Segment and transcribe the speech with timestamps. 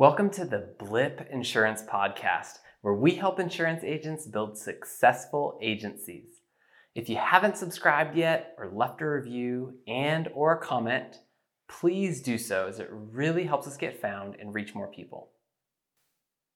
[0.00, 6.40] Welcome to the Blip Insurance Podcast, where we help insurance agents build successful agencies.
[6.94, 11.18] If you haven't subscribed yet or left a review and or a comment,
[11.68, 15.32] please do so as it really helps us get found and reach more people.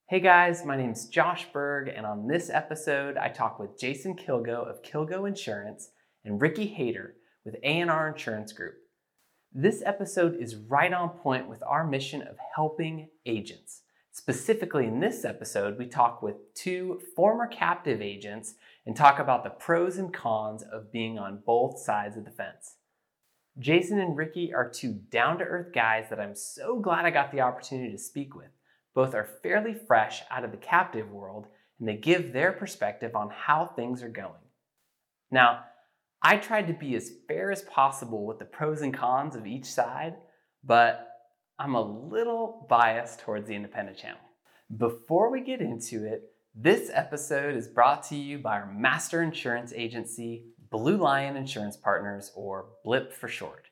[0.09, 4.17] Hey guys, my name is Josh Berg, and on this episode, I talk with Jason
[4.17, 5.91] Kilgo of Kilgo Insurance
[6.25, 8.77] and Ricky Hayter with A&R Insurance Group.
[9.57, 13.83] This episode is right on point with our mission of helping agents.
[14.11, 18.55] Specifically, in this episode, we talk with two former captive agents
[18.85, 22.79] and talk about the pros and cons of being on both sides of the fence.
[23.57, 27.31] Jason and Ricky are two down to earth guys that I'm so glad I got
[27.31, 28.51] the opportunity to speak with.
[28.93, 31.47] Both are fairly fresh out of the captive world
[31.79, 34.33] and they give their perspective on how things are going.
[35.31, 35.61] Now,
[36.27, 39.67] I tried to be as fair as possible with the pros and cons of each
[39.67, 40.15] side,
[40.65, 41.07] but
[41.59, 44.23] I'm a little biased towards the independent channel.
[44.75, 46.23] Before we get into it,
[46.55, 52.33] this episode is brought to you by our master insurance agency, Blue Lion Insurance Partners,
[52.35, 53.67] or BLIP for short.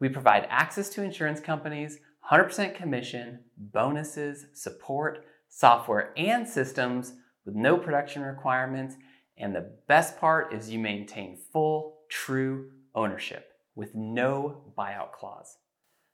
[0.00, 1.98] We provide access to insurance companies,
[2.30, 7.14] 100% commission, bonuses, support, software, and systems
[7.46, 8.96] with no production requirements
[9.40, 15.56] and the best part is you maintain full, true ownership with no buyout clause.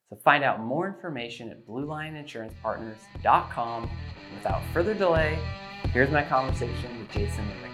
[0.09, 3.91] So find out more information at BlueLionInsurancePartners.com.
[4.35, 5.37] Without further delay,
[5.93, 7.73] here's my conversation with Jason and Ricky.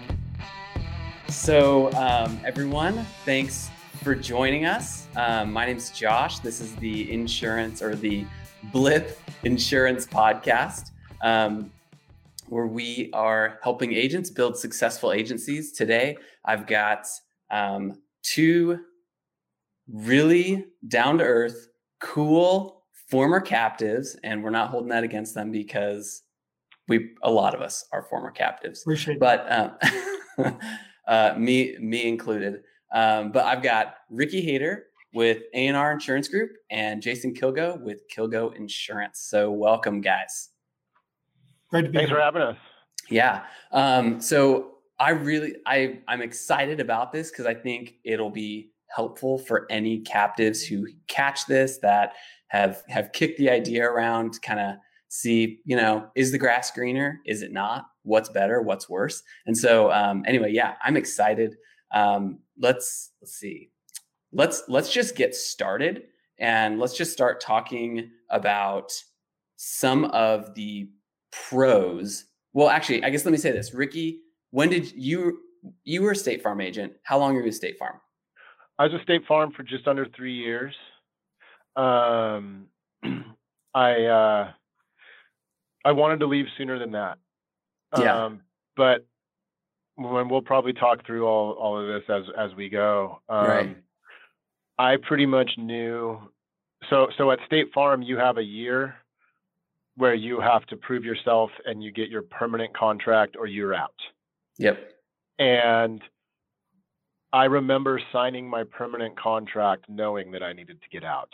[1.29, 3.69] So, um, everyone, thanks
[4.03, 5.05] for joining us.
[5.15, 6.39] Um, my name's Josh.
[6.39, 8.25] This is the insurance or the
[8.71, 10.89] Blip Insurance Podcast.
[11.21, 11.71] Um,
[12.53, 15.71] where we are helping agents build successful agencies.
[15.71, 16.15] Today,
[16.45, 17.07] I've got
[17.49, 18.79] um, two
[19.91, 26.21] really down to earth, cool former captives, and we're not holding that against them because
[26.87, 28.83] we a lot of us are former captives.
[28.83, 30.57] Appreciate but um,
[31.07, 32.61] uh, me me included.
[32.93, 38.55] Um, but I've got Ricky Hayter with A&R Insurance Group and Jason Kilgo with Kilgo
[38.55, 39.21] Insurance.
[39.21, 40.49] So welcome, guys.
[41.73, 42.19] Great to be Thanks here.
[42.19, 42.57] for having us.
[43.09, 43.45] Yeah.
[43.71, 49.39] Um, so I really I I'm excited about this because I think it'll be helpful
[49.39, 52.13] for any captives who catch this that
[52.49, 54.75] have have kicked the idea around kind of
[55.09, 59.57] see you know is the grass greener is it not what's better what's worse and
[59.57, 61.55] so um, anyway yeah i'm excited
[61.91, 63.71] um, let's let's see
[64.31, 66.03] let's let's just get started
[66.39, 68.91] and let's just start talking about
[69.55, 70.87] some of the
[71.49, 72.25] pros.
[72.53, 74.21] Well, actually, I guess let me say this, Ricky.
[74.51, 75.39] When did you
[75.83, 76.93] you were a State Farm agent?
[77.03, 77.99] How long were you a State Farm?
[78.77, 80.75] I was a State Farm for just under three years.
[81.75, 82.67] Um,
[83.73, 84.51] I uh,
[85.85, 87.17] I wanted to leave sooner than that.
[87.97, 88.25] Yeah.
[88.25, 88.41] Um,
[88.75, 89.05] but
[89.95, 93.21] when we'll probably talk through all all of this as as we go.
[93.29, 93.77] Um, Right.
[94.79, 96.19] I pretty much knew.
[96.89, 98.95] So so at State Farm, you have a year
[99.95, 103.95] where you have to prove yourself and you get your permanent contract or you're out.
[104.57, 104.79] Yep.
[105.39, 106.01] And
[107.31, 111.31] I remember signing my permanent contract knowing that I needed to get out.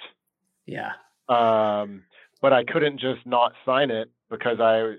[0.65, 0.91] Yeah.
[1.27, 2.03] Um,
[2.41, 4.95] but I couldn't just not sign it because I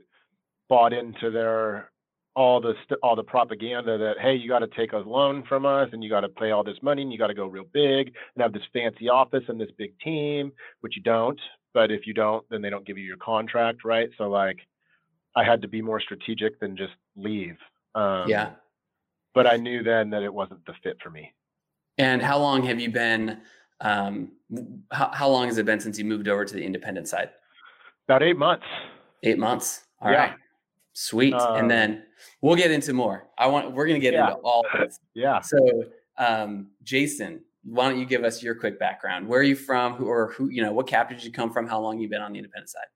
[0.69, 1.91] bought into their
[2.37, 5.67] all the st- all the propaganda that hey you got to take a loan from
[5.67, 7.65] us and you got to pay all this money and you got to go real
[7.73, 11.41] big and have this fancy office and this big team which you don't
[11.75, 14.59] but if you don't then they don't give you your contract right so like
[15.37, 17.57] i had to be more strategic than just leave
[17.95, 18.51] um, yeah.
[19.35, 21.33] but i knew then that it wasn't the fit for me
[21.99, 23.41] And how long have you been?
[23.83, 24.33] Um,
[24.91, 27.31] how, how long has it been since you moved over to the independent side?
[28.07, 28.67] about eight months
[29.23, 29.85] Eight months.
[30.01, 30.31] All right.
[30.31, 30.35] Yeah.
[30.95, 31.35] Sweet.
[31.35, 32.05] Um, and then
[32.41, 33.29] we'll get into more.
[33.37, 33.73] I want.
[33.73, 34.29] We're going to get Yeah.
[34.31, 34.99] into all of this.
[35.15, 35.59] yeah So,
[36.17, 39.27] um, Jason, why don't you give us your quick background?
[39.29, 39.95] Where are you from?
[39.95, 40.49] Who or who?
[40.49, 41.67] You know, what captive did you come from?
[41.67, 42.87] How long you been on the independent side?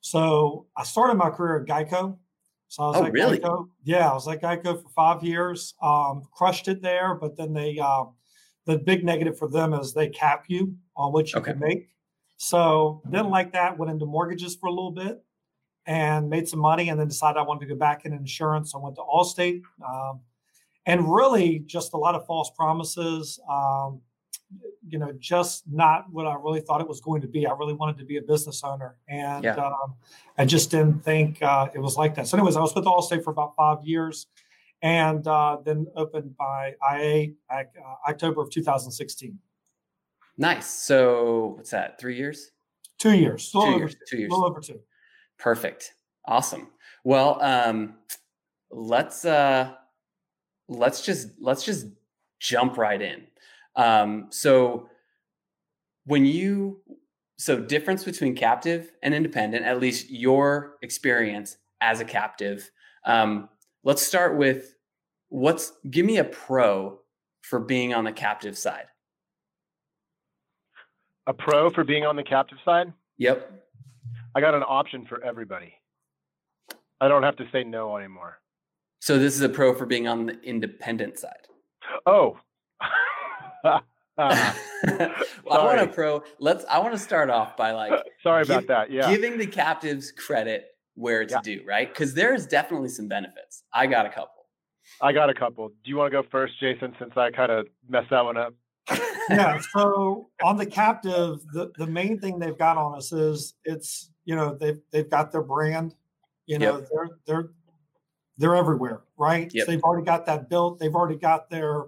[0.00, 2.16] So I started my career at Geico.
[2.68, 3.38] So I was Oh, at really?
[3.38, 3.68] Geico.
[3.82, 5.74] Yeah, I was at Geico for five years.
[5.82, 8.04] Um, crushed it there, but then they uh,
[8.66, 11.52] the big negative for them is they cap you on what you Okay.
[11.52, 11.88] can make.
[12.36, 13.78] So didn't like that.
[13.78, 15.24] Went into mortgages for a little bit
[15.86, 18.74] and made some money, and then decided I wanted to go back in insurance.
[18.74, 20.20] I went to Allstate, um,
[20.86, 23.40] and really just a lot of false promises.
[23.48, 24.00] Um,
[24.86, 27.46] you know, just not what I really thought it was going to be.
[27.46, 29.56] I really wanted to be a business owner, and Yeah.
[29.56, 29.94] um,
[30.38, 32.28] I just didn't think uh, it was like that.
[32.28, 34.26] So, anyways, I was with Allstate for about five years,
[34.82, 37.62] and uh, then opened by IA uh,
[38.08, 39.38] October of 2016.
[40.36, 40.66] Nice.
[40.66, 41.98] So what's that?
[41.98, 42.50] Three years?
[42.98, 43.96] Two years, Two years.
[44.08, 44.30] Two years.
[44.30, 44.80] little over two.
[45.38, 45.94] Perfect.
[46.26, 46.68] Awesome.
[47.04, 47.94] Well, um,
[48.70, 49.74] let's uh,
[50.68, 51.86] let's just let's just
[52.40, 53.26] jump right in.
[53.76, 54.88] Um, so
[56.04, 56.80] when you
[57.36, 62.70] so difference between captive and independent, at least your experience as a captive.
[63.04, 63.48] Um,
[63.82, 64.74] let's start with
[65.28, 67.00] what's give me a pro
[67.42, 68.86] for being on the captive side.
[71.26, 72.92] A pro for being on the captive side?
[73.18, 73.50] Yep.
[74.34, 75.74] I got an option for everybody.
[77.00, 78.38] I don't have to say no anymore.
[79.04, 81.46] So this is a pro for being on the independent side.
[82.06, 82.38] Oh.
[83.62, 83.80] uh,
[84.16, 84.54] well,
[85.50, 86.22] I want a pro.
[86.38, 86.64] Let's.
[86.70, 87.92] I want to start off by like.
[88.22, 88.90] Sorry give, about that.
[88.90, 89.10] Yeah.
[89.10, 91.42] Giving the captives credit where it's yeah.
[91.42, 91.86] due, right?
[91.86, 93.64] Because there is definitely some benefits.
[93.74, 94.46] I got a couple.
[95.02, 95.68] I got a couple.
[95.68, 96.94] Do you want to go first, Jason?
[96.98, 98.54] Since I kind of messed that one up.
[99.28, 99.60] yeah.
[99.74, 104.34] So on the captive, the the main thing they've got on us is it's you
[104.34, 105.94] know they've they've got their brand.
[106.46, 106.88] You know yep.
[106.90, 107.50] they're they're
[108.38, 109.50] they're everywhere, right?
[109.52, 109.66] Yep.
[109.66, 110.78] So they've already got that built.
[110.78, 111.84] They've already got their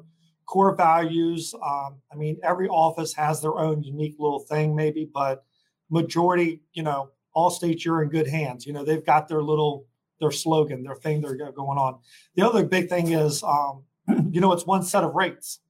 [0.47, 1.55] core values.
[1.55, 5.45] Um, I mean, every office has their own unique little thing, maybe, but
[5.91, 8.67] majority, you know, Allstate's, you're in good hands.
[8.67, 9.87] You know, they've got their little
[10.19, 11.99] their slogan, their thing they're going on.
[12.37, 13.85] The other big thing is, um,
[14.31, 15.61] you know, it's one set of rates,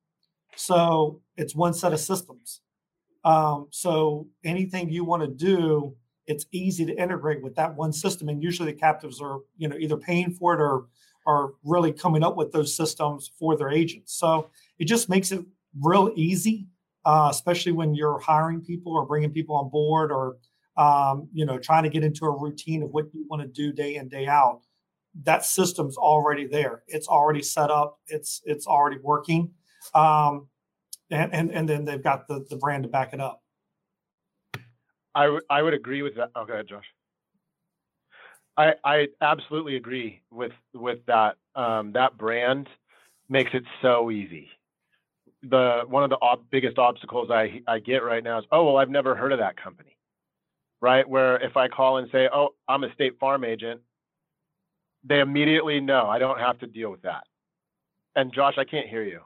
[0.54, 2.60] so it's one set of systems.
[3.24, 5.96] Um, so anything you want to do,
[6.26, 8.28] it's easy to integrate with that one system.
[8.28, 10.86] And usually the captives are, you know, either paying for it or
[11.26, 14.14] are really coming up with those systems for their agents.
[14.14, 15.44] So it just makes it
[15.80, 16.66] real easy,
[17.04, 20.36] uh, especially when you're hiring people or bringing people on board or
[20.76, 23.72] um, you know, trying to get into a routine of what you want to do
[23.72, 24.60] day in, day out.
[25.22, 26.82] That system's already there.
[26.86, 27.98] It's already set up.
[28.08, 29.52] It's it's already working.
[29.94, 30.48] Um,
[31.10, 33.42] and, and and then they've got the the brand to back it up.
[35.16, 36.30] I, w- I would agree with that.
[36.36, 36.84] Oh, go ahead, Josh.
[38.56, 41.36] I I absolutely agree with with that.
[41.54, 42.68] Um, that brand
[43.28, 44.48] makes it so easy.
[45.42, 48.76] The one of the ob- biggest obstacles I I get right now is oh well
[48.76, 49.96] I've never heard of that company
[50.80, 51.08] right?
[51.08, 53.80] Where if I call and say, "Oh, I'm a State Farm agent,"
[55.04, 57.24] they immediately know I don't have to deal with that.
[58.14, 59.20] And Josh, I can't hear you.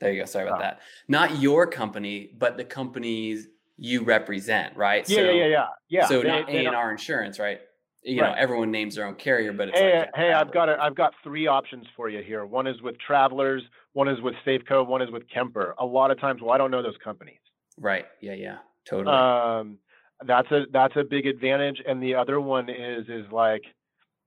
[0.00, 0.26] There you go.
[0.26, 0.62] Sorry about oh.
[0.62, 0.80] that.
[1.08, 3.48] Not your company, but the companies
[3.78, 5.08] you represent, right?
[5.08, 5.66] Yeah, so, yeah, yeah, yeah.
[5.88, 6.06] yeah.
[6.06, 7.60] So they, not A and R Insurance, right?
[8.02, 8.30] You right.
[8.30, 10.94] know, everyone names their own carrier, but it's hey, like, hey, I've got a, I've
[10.94, 12.44] got three options for you here.
[12.44, 15.74] One is with Travelers, one is with Safeco, one is with Kemper.
[15.78, 17.38] A lot of times, well, I don't know those companies.
[17.78, 18.06] Right.
[18.20, 18.34] Yeah.
[18.34, 18.58] Yeah.
[18.88, 19.14] Totally.
[19.14, 19.78] Um,
[20.24, 21.80] that's a that's a big advantage.
[21.86, 23.62] And the other one is is like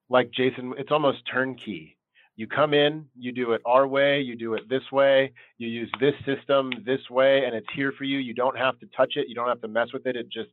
[0.09, 1.98] like Jason, it's almost turnkey.
[2.42, 5.92] You come in, you do it our way, you do it this way, you use
[6.00, 8.18] this system this way, and it's here for you.
[8.18, 10.16] You don't have to touch it, you don't have to mess with it.
[10.16, 10.50] It just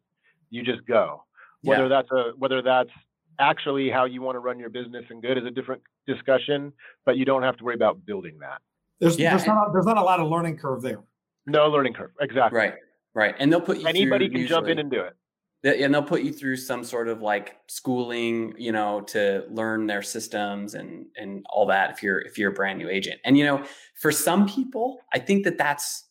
[0.50, 1.25] you just go.
[1.62, 1.88] Whether yeah.
[1.88, 2.90] that's a whether that's
[3.38, 6.75] actually how you want to run your business and good is a different discussion,
[7.06, 8.61] but you don't have to worry about building that.
[9.00, 9.31] There's yeah.
[9.31, 11.00] there's not there's not a lot of learning curve there.
[11.46, 12.11] No learning curve.
[12.20, 12.58] Exactly.
[12.58, 12.75] Right.
[13.14, 13.34] Right.
[13.38, 15.17] And they'll put you anybody can usually, jump in and do it.
[15.64, 20.02] And they'll put you through some sort of like schooling, you know, to learn their
[20.02, 21.90] systems and and all that.
[21.90, 23.64] If you're if you're a brand new agent, and you know,
[24.00, 26.05] for some people, I think that that's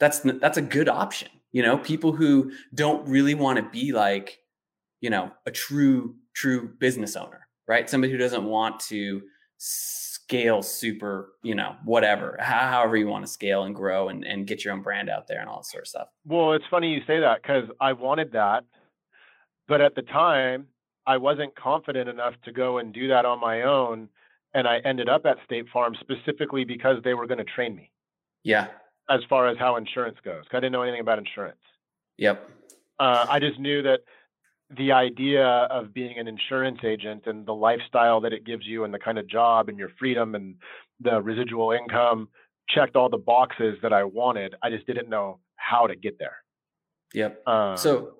[0.00, 1.28] that's that's a good option.
[1.52, 4.38] You know, people who don't really want to be like,
[5.00, 7.88] you know, a true true business owner, right?
[7.90, 9.22] Somebody who doesn't want to
[9.58, 14.64] scale super, you know, whatever, however you want to scale and grow and, and get
[14.64, 16.08] your own brand out there and all that sort of stuff.
[16.24, 18.64] Well, it's funny you say that because I wanted that.
[19.68, 20.66] But at the time,
[21.06, 24.08] I wasn't confident enough to go and do that on my own.
[24.54, 27.90] And I ended up at State Farm specifically because they were going to train me.
[28.42, 28.68] Yeah.
[29.08, 31.60] As far as how insurance goes, I didn't know anything about insurance.
[32.18, 32.48] Yep.
[32.98, 34.00] Uh, I just knew that
[34.76, 38.92] the idea of being an insurance agent and the lifestyle that it gives you and
[38.92, 40.56] the kind of job and your freedom and
[41.00, 42.28] the residual income
[42.68, 44.54] checked all the boxes that I wanted.
[44.62, 46.38] I just didn't know how to get there.
[47.14, 47.46] Yep.
[47.46, 48.14] Um, so,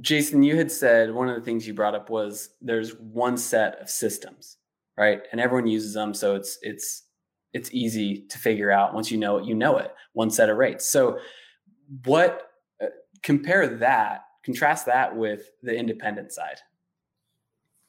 [0.00, 3.80] Jason, you had said one of the things you brought up was there's one set
[3.80, 4.56] of systems,
[4.96, 5.22] right?
[5.32, 7.04] And everyone uses them, so it's it's
[7.52, 9.92] it's easy to figure out once you know it, you know it.
[10.14, 10.88] One set of rates.
[10.88, 11.18] So,
[12.04, 12.50] what
[12.82, 12.86] uh,
[13.22, 16.58] compare that contrast that with the independent side.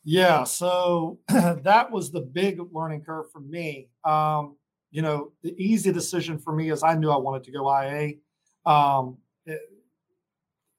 [0.04, 3.90] Yeah, so that was the big learning curve for me.
[4.04, 4.58] Um,
[4.92, 8.16] you know, the easy decision for me is I knew I wanted to go IA.
[8.66, 9.18] Um,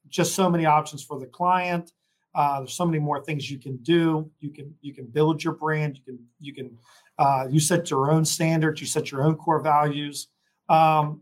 [0.09, 1.91] just so many options for the client.
[2.33, 4.29] Uh, there's so many more things you can do.
[4.39, 5.97] You can you can build your brand.
[5.97, 6.77] You can you can
[7.17, 8.81] uh, you set your own standards.
[8.81, 10.27] You set your own core values.
[10.67, 11.21] Um,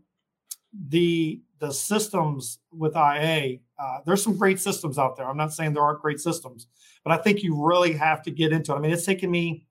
[0.88, 5.28] the the systems with IA, uh, there's some great systems out there.
[5.28, 6.66] I'm not saying there aren't great systems,
[7.04, 8.76] but I think you really have to get into it.
[8.76, 9.66] I mean, it's taken me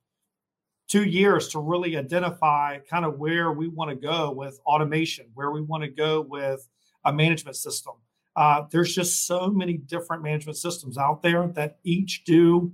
[0.88, 5.52] two years to really identify kind of where we want to go with automation, where
[5.52, 6.68] we want to go with
[7.06, 7.94] a management system.
[8.36, 12.74] Uh, there's just so many different management systems out there that each do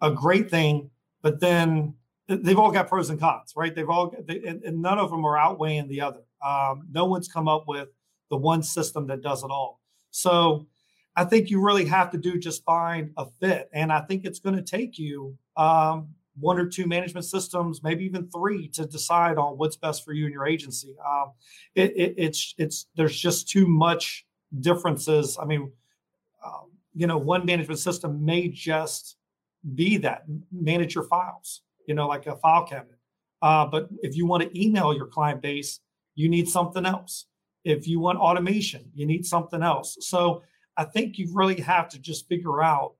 [0.00, 0.90] a great thing,
[1.22, 1.94] but then
[2.28, 3.74] they've all got pros and cons, right?
[3.74, 6.20] They've all, they, and, and, none of them are outweighing the other.
[6.44, 7.88] Um, no one's come up with
[8.30, 9.80] the one system that does it all.
[10.10, 10.68] So
[11.16, 13.68] I think you really have to do just find a fit.
[13.72, 18.04] And I think it's going to take you um, one or two management systems, maybe
[18.04, 20.94] even three, to decide on what's best for you and your agency.
[21.06, 21.32] Um,
[21.74, 24.24] it, it, it's it's there's just too much
[24.58, 25.38] differences.
[25.40, 25.70] I mean,
[26.44, 29.16] um, you know, one management system may just
[29.74, 32.98] be that manage your files, you know, like a file cabinet.
[33.42, 35.80] Uh, but if you want to email your client base,
[36.14, 37.26] you need something else.
[37.64, 39.96] If you want automation, you need something else.
[40.00, 40.42] So
[40.76, 42.94] I think you really have to just figure out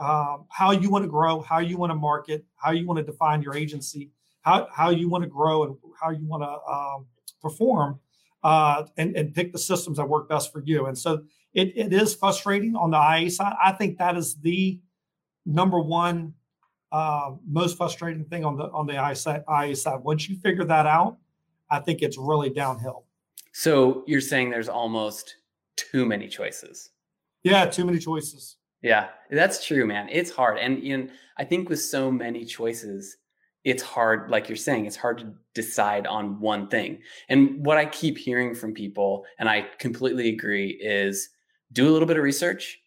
[0.00, 3.04] um, how you want to grow, how you want to market, how you want to
[3.04, 7.06] define your agency, how, how you want to grow, and how you want to um,
[7.40, 8.00] perform,
[8.42, 10.86] uh, and, and pick the systems that work best for you.
[10.86, 13.54] And so it, it is frustrating on the IA side.
[13.62, 14.80] I think that is the
[15.44, 16.34] number one
[16.92, 20.00] uh, most frustrating thing on the on the IA side, IA side.
[20.02, 21.16] Once you figure that out,
[21.70, 23.06] I think it's really downhill.
[23.52, 25.36] So you're saying there's almost
[25.76, 26.90] too many choices.
[27.42, 28.56] Yeah, too many choices.
[28.82, 30.08] Yeah, that's true, man.
[30.10, 30.58] It's hard.
[30.58, 31.08] And you know,
[31.38, 33.16] I think with so many choices,
[33.64, 36.98] it's hard, like you're saying, it's hard to decide on one thing.
[37.28, 41.28] And what I keep hearing from people, and I completely agree, is
[41.72, 42.80] do a little bit of research,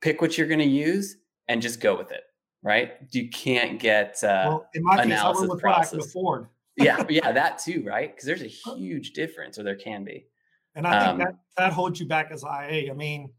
[0.00, 1.16] pick what you're going to use,
[1.48, 2.22] and just go with it.
[2.62, 2.94] Right?
[3.12, 5.92] You can't get uh, well, in my analysis case, I with process.
[5.92, 6.46] What I can afford.
[6.76, 8.12] yeah, yeah, that too, right?
[8.12, 10.26] Because there's a huge difference, or there can be.
[10.74, 12.90] And I think um, that that holds you back as IA.
[12.90, 13.30] I mean,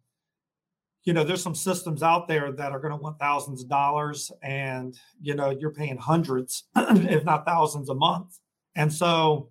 [1.07, 4.29] you know, there's some systems out there that are going to want thousands of dollars,
[4.43, 8.37] and you know, you're paying hundreds, if not thousands a month.
[8.75, 9.49] And so,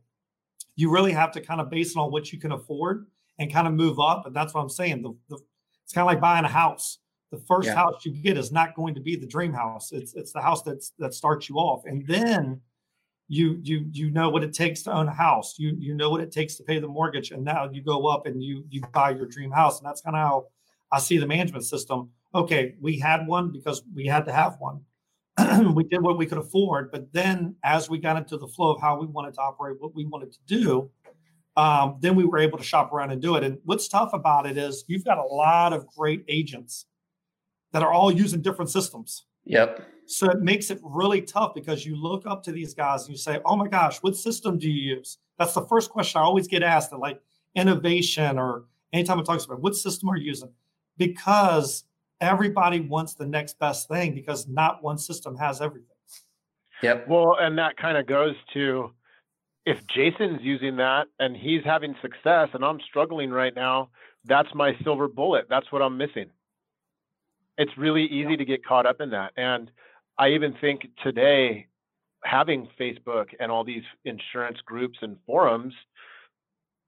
[0.74, 3.06] you really have to kind of base it on what you can afford
[3.38, 4.26] and kind of move up.
[4.26, 5.00] And that's what I'm saying.
[5.00, 5.38] The, the
[5.82, 6.98] it's kind of like buying a house.
[7.30, 7.74] The first yeah.
[7.74, 9.92] house you get is not going to be the dream house.
[9.92, 12.60] It's it's the house that's that starts you off, and then
[13.28, 15.54] you you you know what it takes to own a house.
[15.58, 18.26] You you know what it takes to pay the mortgage, and now you go up
[18.26, 20.46] and you you buy your dream house, and that's kind of how
[20.92, 22.10] I see the management system.
[22.34, 24.80] Okay, we had one because we had to have one.
[25.74, 28.80] we did what we could afford, but then as we got into the flow of
[28.80, 30.90] how we wanted to operate, what we wanted to do,
[31.56, 33.44] um, then we were able to shop around and do it.
[33.44, 36.86] And what's tough about it is you've got a lot of great agents
[37.72, 39.26] that are all using different systems.
[39.44, 39.82] Yep.
[40.06, 43.18] So it makes it really tough because you look up to these guys and you
[43.18, 46.46] say, "Oh my gosh, what system do you use?" That's the first question I always
[46.46, 47.20] get asked at like
[47.54, 50.50] innovation or anytime I talk about what system are you using
[50.98, 51.84] because
[52.20, 55.88] everybody wants the next best thing because not one system has everything.
[56.82, 57.08] Yep.
[57.08, 58.92] Well, and that kind of goes to
[59.64, 63.90] if Jason's using that and he's having success and I'm struggling right now,
[64.24, 65.46] that's my silver bullet.
[65.48, 66.30] That's what I'm missing.
[67.58, 68.36] It's really easy yeah.
[68.36, 69.32] to get caught up in that.
[69.36, 69.70] And
[70.18, 71.66] I even think today,
[72.22, 75.74] having Facebook and all these insurance groups and forums,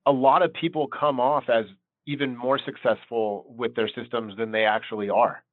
[0.07, 1.65] a lot of people come off as
[2.09, 5.45] even more successful with their systems than they actually are.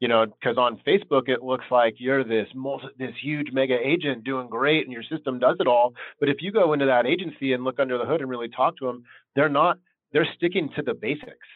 [0.00, 4.24] You know, because on Facebook it looks like you're this multi, this huge mega agent
[4.24, 5.94] doing great and your system does it all.
[6.18, 8.76] But if you go into that agency and look under the hood and really talk
[8.78, 9.04] to them,
[9.36, 9.78] they're not.
[10.12, 11.46] They're sticking to the basics.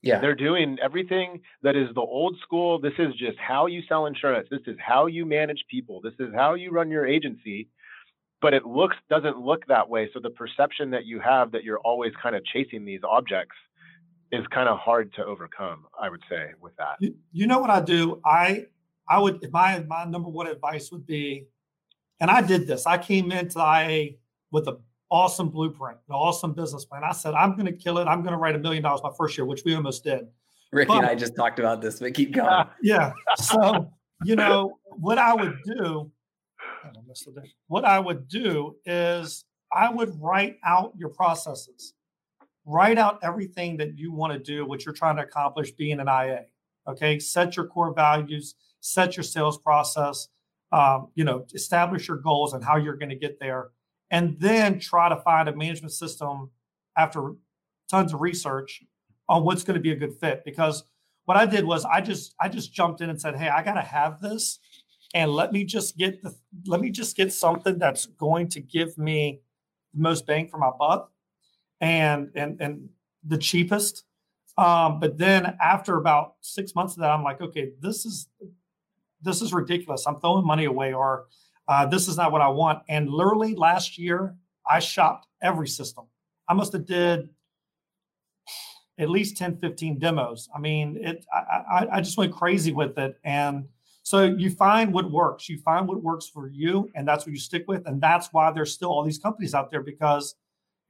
[0.00, 0.20] Yeah.
[0.20, 2.80] They're doing everything that is the old school.
[2.80, 4.48] This is just how you sell insurance.
[4.50, 6.00] This is how you manage people.
[6.00, 7.68] This is how you run your agency.
[8.40, 10.08] But it looks doesn't look that way.
[10.14, 13.54] So the perception that you have that you're always kind of chasing these objects
[14.32, 16.96] is kind of hard to overcome, I would say, with that.
[17.00, 18.20] You, you know what I do?
[18.24, 18.64] I
[19.08, 21.46] I would my my number one advice would be,
[22.18, 22.86] and I did this.
[22.86, 24.12] I came into IA
[24.50, 24.78] with an
[25.10, 27.04] awesome blueprint, an awesome business plan.
[27.04, 28.06] I said, I'm going to kill it.
[28.06, 30.26] I'm going to write a million dollars my first year, which we almost did.
[30.72, 32.64] Ricky but, and I just talked about this, but keep going.
[32.82, 33.12] Yeah.
[33.36, 33.90] So,
[34.24, 36.10] you know, what I would do,
[37.66, 41.92] what I would do is I would write out your processes
[42.64, 46.08] write out everything that you want to do, what you're trying to accomplish being an
[46.08, 46.46] IA.
[46.88, 50.28] Okay, set your core values, set your sales process,
[50.72, 53.70] um, you know, establish your goals and how you're going to get there,
[54.10, 56.50] and then try to find a management system
[56.96, 57.34] after
[57.88, 58.82] tons of research
[59.28, 60.42] on what's going to be a good fit.
[60.44, 60.84] Because
[61.24, 63.74] what I did was I just I just jumped in and said, hey, I got
[63.74, 64.58] to have this,
[65.14, 66.34] and let me just get the
[66.66, 69.40] let me just get something that's going to give me
[69.94, 71.12] the most bang for my buck
[71.82, 72.88] and and and
[73.26, 74.04] the cheapest.
[74.56, 78.28] Um, but then after about six months of that, I'm like, okay, this is
[79.20, 80.06] this is ridiculous.
[80.06, 81.26] I'm throwing money away, or
[81.68, 82.82] uh, this is not what I want.
[82.88, 84.34] And literally last year,
[84.68, 86.06] I shopped every system.
[86.48, 87.28] I must have did
[88.98, 90.48] at least 10, 15 demos.
[90.54, 91.26] I mean, it.
[91.32, 93.66] I, I, I just went crazy with it, and
[94.02, 95.48] so you find what works.
[95.48, 97.86] You find what works for you, and that's what you stick with.
[97.86, 100.34] And that's why there's still all these companies out there because,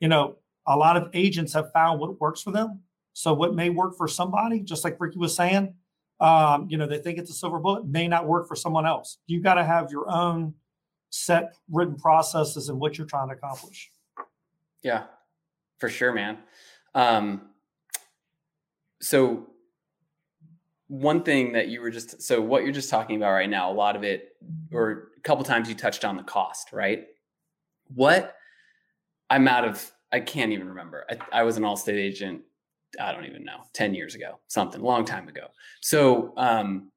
[0.00, 2.81] you know, a lot of agents have found what works for them.
[3.12, 5.75] So what may work for somebody, just like Ricky was saying,
[6.21, 9.19] um, you know, they think it's a silver bullet, may not work for someone else.
[9.26, 10.54] You got to have your own
[11.11, 13.90] set written processes and what you're trying to accomplish.
[14.83, 15.04] Yeah,
[15.78, 16.38] for sure, man.
[16.95, 17.42] Um,
[19.00, 19.49] so
[20.92, 23.73] one thing that you were just so what you're just talking about right now a
[23.73, 24.37] lot of it
[24.71, 27.07] or a couple times you touched on the cost right
[27.95, 28.35] what
[29.31, 32.42] i'm out of i can't even remember i, I was an Allstate agent
[33.00, 35.49] i don't even know 10 years ago something long time ago
[35.81, 36.90] so um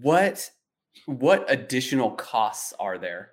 [0.00, 0.50] what
[1.06, 3.32] what additional costs are there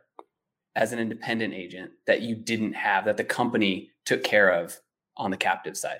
[0.76, 4.80] as an independent agent that you didn't have that the company took care of
[5.18, 6.00] on the captive side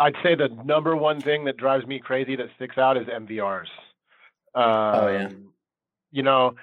[0.00, 3.68] I'd say the number one thing that drives me crazy that sticks out is MVRs.
[4.54, 5.26] Um, oh yeah.
[5.26, 5.52] Um,
[6.10, 6.54] you know,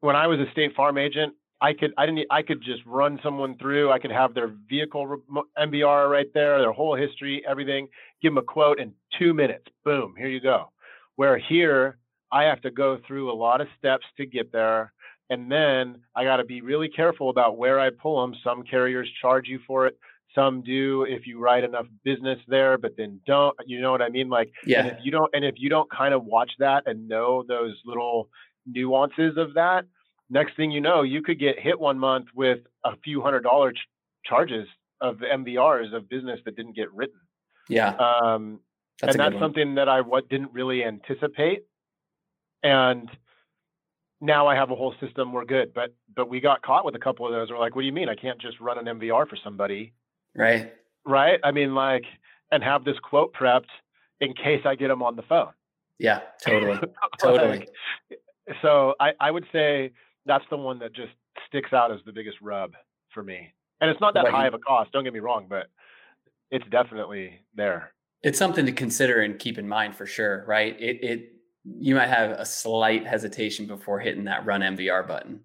[0.00, 3.18] when I was a State Farm agent, I could I didn't I could just run
[3.22, 3.90] someone through.
[3.90, 5.16] I could have their vehicle
[5.58, 7.88] MVR right there, their whole history, everything.
[8.20, 9.64] Give them a quote in two minutes.
[9.82, 10.70] Boom, here you go.
[11.16, 11.96] Where here
[12.30, 14.92] I have to go through a lot of steps to get there.
[15.30, 18.38] And then I got to be really careful about where I pull them.
[18.44, 19.98] Some carriers charge you for it.
[20.34, 23.56] Some do if you write enough business there, but then don't.
[23.64, 24.28] You know what I mean?
[24.28, 24.80] Like, yeah.
[24.80, 27.80] And if you don't, and if you don't kind of watch that and know those
[27.86, 28.28] little
[28.66, 29.86] nuances of that,
[30.30, 33.72] next thing you know, you could get hit one month with a few hundred dollar
[33.72, 33.88] ch-
[34.24, 34.66] charges
[35.00, 37.20] of MVRs of business that didn't get written.
[37.68, 37.94] Yeah.
[37.94, 38.60] Um,
[39.00, 41.64] that's and that's something that I what didn't really anticipate.
[42.62, 43.10] And
[44.20, 45.32] now I have a whole system.
[45.32, 45.74] We're good.
[45.74, 47.50] But but we got caught with a couple of those.
[47.50, 48.08] We're like, what do you mean?
[48.08, 49.92] I can't just run an MVR for somebody
[50.34, 50.72] Right.
[51.06, 51.40] Right.
[51.44, 52.04] I mean, like,
[52.50, 53.70] and have this quote prepped
[54.20, 55.52] in case I get them on the phone.
[55.98, 56.78] Yeah, totally.
[57.20, 57.58] totally.
[57.58, 57.68] Like,
[58.62, 59.92] so I, I would say
[60.26, 61.12] that's the one that just
[61.48, 62.72] sticks out as the biggest rub
[63.12, 63.52] for me.
[63.80, 65.66] And it's not that high of a cost, don't get me wrong, but
[66.50, 67.92] it's definitely there.
[68.22, 70.80] It's something to consider and keep in mind for sure, right?
[70.80, 71.32] It it
[71.64, 75.40] you might have a slight hesitation before hitting that run MVR button,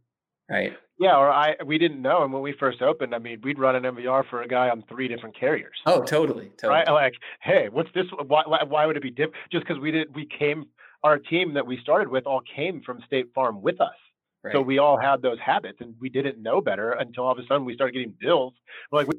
[0.49, 0.77] right?
[0.99, 3.75] Yeah, or I we didn't know, and when we first opened, I mean, we'd run
[3.75, 5.75] an MVR for a guy on three different carriers.
[5.85, 6.79] Oh, totally, totally.
[6.79, 6.87] Right?
[6.89, 8.05] Like, hey, what's this?
[8.27, 9.35] Why why would it be different?
[9.51, 10.65] Just because we did, we came,
[11.03, 13.95] our team that we started with all came from State Farm with us.
[14.43, 14.53] Right.
[14.53, 17.45] So we all had those habits, and we didn't know better until all of a
[17.45, 18.53] sudden we started getting bills.
[18.91, 19.15] We're like, we,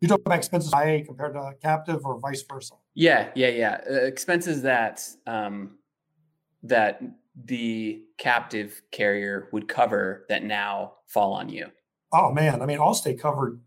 [0.00, 2.74] you talk about expenses IA compared to captive, or vice versa.
[2.94, 3.80] Yeah, yeah, yeah.
[3.88, 5.78] Uh, expenses that um,
[6.62, 7.02] that
[7.44, 11.66] the captive carrier would cover that now fall on you?
[12.12, 13.60] Oh man, I mean, Allstate covered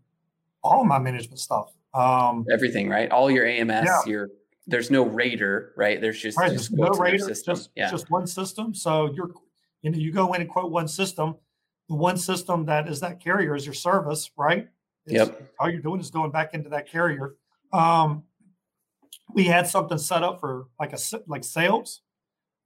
[0.62, 1.72] all my management stuff.
[1.94, 3.10] Um, Everything, right?
[3.10, 4.00] All your AMS, yeah.
[4.06, 4.28] your
[4.66, 6.00] there's no rater, right?
[6.00, 7.56] There's just, right, just no rater, system.
[7.56, 7.90] just yeah.
[7.90, 8.72] just one system.
[8.74, 9.30] So you're
[9.82, 11.36] you know you go in and quote one system.
[11.88, 14.68] The one system that is that carrier is your service, right?
[15.06, 15.52] It's, yep.
[15.58, 17.34] All you're doing is going back into that carrier.
[17.72, 18.24] Um,
[19.32, 22.02] we had something set up for like a like sales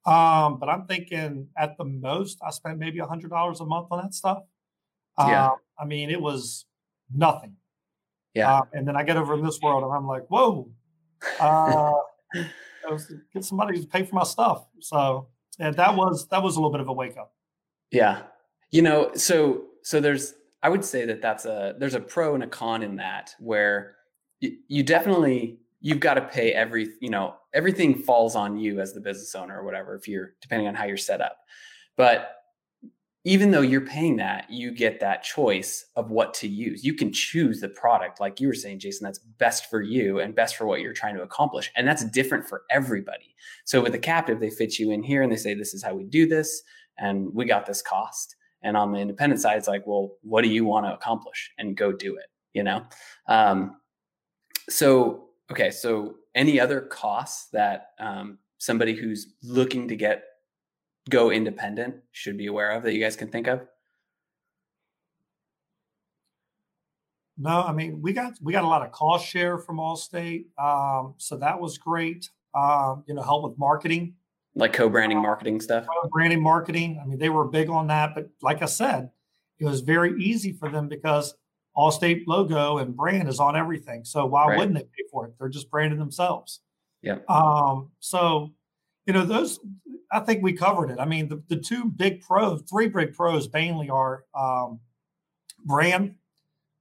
[0.06, 3.88] um, but I'm thinking at the most, I spent maybe a hundred dollars a month
[3.90, 4.42] on that stuff.
[5.18, 5.46] Yeah.
[5.46, 6.66] Uh, I mean, it was
[7.14, 7.56] nothing.
[8.34, 8.52] Yeah.
[8.52, 10.68] Uh, and then I get over in this world and I'm like, whoa,
[11.40, 11.92] uh,
[13.32, 14.66] get somebody to pay for my stuff.
[14.80, 17.32] So yeah, that was, that was a little bit of a wake up.
[17.90, 18.22] Yeah.
[18.70, 22.42] You know, so, so there's, I would say that that's a, there's a pro and
[22.42, 23.96] a con in that where
[24.40, 28.94] you, you definitely you've got to pay every you know everything falls on you as
[28.94, 31.36] the business owner or whatever if you're depending on how you're set up
[31.96, 32.43] but
[33.24, 36.84] even though you're paying that you get that choice of what to use.
[36.84, 40.34] You can choose the product like you were saying jason that's best for you and
[40.34, 43.34] best for what you're trying to accomplish and that's different for everybody.
[43.64, 45.94] So with a captive they fit you in here and they say this is how
[45.94, 46.62] we do this
[46.98, 48.36] and we got this cost.
[48.62, 51.76] And on the independent side it's like well what do you want to accomplish and
[51.76, 52.84] go do it you know?
[53.26, 53.76] Um,
[54.68, 60.24] so Okay, so any other costs that um, somebody who's looking to get
[61.10, 63.66] go independent should be aware of that you guys can think of?
[67.36, 71.14] No, I mean we got we got a lot of cost share from Allstate, um,
[71.16, 72.30] so that was great.
[72.54, 74.14] Um, you know, help with marketing,
[74.54, 75.86] like co-branding marketing stuff.
[76.02, 77.00] Co-branding marketing.
[77.02, 79.10] I mean, they were big on that, but like I said,
[79.58, 81.34] it was very easy for them because
[81.76, 84.04] Allstate logo and brand is on everything.
[84.04, 84.58] So why Right.
[84.58, 85.34] wouldn't they pay for it?
[85.40, 86.60] They're just branding themselves.
[87.02, 87.18] Yeah.
[87.28, 88.52] Um, so,
[89.06, 89.60] you know, those,
[90.10, 90.98] I think we covered it.
[90.98, 94.80] I mean, the, the two big pros, three big pros mainly are um,
[95.64, 96.14] brand,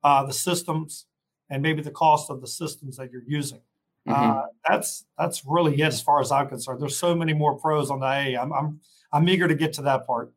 [0.04, 1.06] uh, the systems,
[1.50, 3.62] and maybe the cost of the systems that you're using.
[4.08, 4.14] Mhm.
[4.14, 6.82] Uh, that's that's really it as far as I'm concerned.
[6.82, 8.36] There's so many more pros on the A.
[8.36, 8.82] I'm I'm
[9.14, 10.34] I'm eager to get to that part.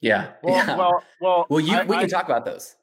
[0.00, 0.32] yeah.
[0.42, 0.76] Well, yeah.
[0.76, 1.46] well, well.
[1.48, 2.76] Well, you I, we I, can talk about those.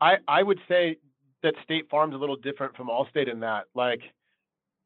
[0.00, 0.96] I, I would say
[1.42, 4.00] that State Farm's a little different from Allstate in that, like,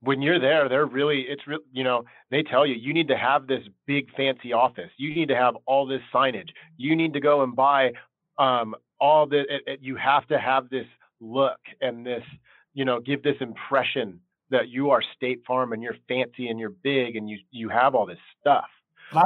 [0.04, 3.16] when you're there, they're really, it's real, you know, they tell you, you need to
[3.16, 4.90] have this big fancy office.
[4.96, 6.50] You need to have all this signage.
[6.76, 7.92] You need to go and buy
[8.38, 10.86] um, all the, it, it- you have to have this
[11.20, 12.24] look and this,
[12.72, 16.70] you know, give this impression that you are State Farm and you're fancy and you're
[16.70, 18.66] big and you, you have all this stuff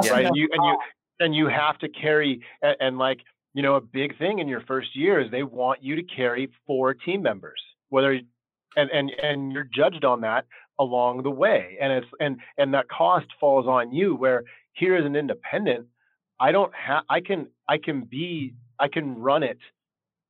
[0.03, 0.25] And right?
[0.27, 0.79] And you and you
[1.19, 3.19] and you have to carry and, and like
[3.53, 6.49] you know a big thing in your first year is they want you to carry
[6.65, 8.19] four team members, whether
[8.75, 10.45] and and and you're judged on that
[10.79, 14.15] along the way, and it's and and that cost falls on you.
[14.15, 15.87] Where here as an independent,
[16.39, 19.59] I don't have I can I can be I can run it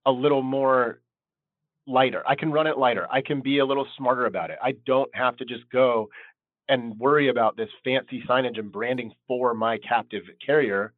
[0.05, 1.01] a little more
[1.87, 2.23] lighter.
[2.27, 3.07] I can run it lighter.
[3.11, 4.57] I can be a little smarter about it.
[4.61, 6.09] I don't have to just go
[6.67, 10.93] and worry about this fancy signage and branding for my captive carrier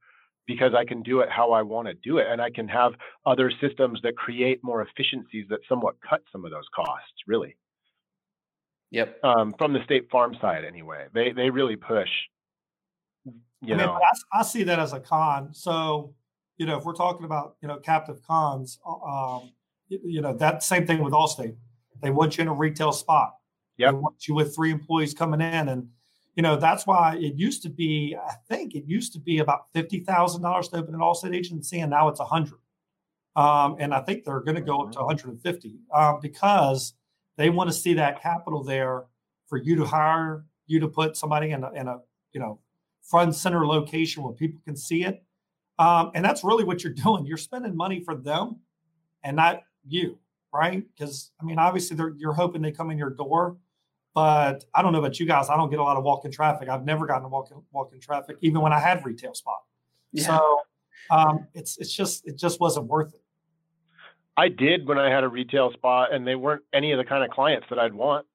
[0.45, 2.27] because I can do it how I want to do it.
[2.29, 2.93] And I can have
[3.25, 7.55] other systems that create more efficiencies that somewhat cut some of those costs, really.
[8.91, 9.23] Yep.
[9.23, 11.07] Um, from the state farm side, anyway.
[11.13, 12.09] They they really push,
[13.25, 13.93] you I mean, know.
[13.93, 15.53] but I, I see that as a con.
[15.53, 16.13] So,
[16.57, 19.51] you know, if we're talking about you know captive cons, uh, um,
[19.87, 21.55] you, you know that same thing with Allstate.
[22.01, 23.35] They want you in a retail spot.
[23.77, 23.91] Yep.
[23.91, 25.87] They want you with three employees coming in, and
[26.35, 28.17] you know that's why it used to be.
[28.21, 31.79] I think it used to be about fifty thousand dollars to open an Allstate agency,
[31.79, 32.59] and now it's a hundred.
[33.37, 36.95] Um, and I think they're going to go up to 150 um, because
[37.37, 39.03] they want to see that capital there
[39.47, 41.97] for you to hire you to put somebody in a, in a
[42.33, 42.59] you know
[43.01, 45.23] front center location where people can see it.
[45.79, 47.25] Um, and that's really what you're doing.
[47.25, 48.57] You're spending money for them
[49.23, 50.17] and not you,
[50.53, 50.83] right?
[50.95, 53.57] Because I mean, obviously, they're, you're hoping they come in your door,
[54.13, 55.49] but I don't know about you guys.
[55.49, 56.69] I don't get a lot of walk-in traffic.
[56.69, 59.59] I've never gotten a walk-in walk-in traffic, even when I had retail spot.
[60.11, 60.25] Yeah.
[60.25, 60.59] So
[61.09, 63.20] um, it's it's just it just wasn't worth it.
[64.37, 67.23] I did when I had a retail spot, and they weren't any of the kind
[67.23, 68.25] of clients that I'd want.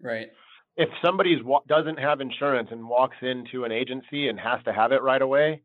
[0.00, 0.28] right.
[0.76, 4.92] If somebody's wa- doesn't have insurance and walks into an agency and has to have
[4.92, 5.60] it right away,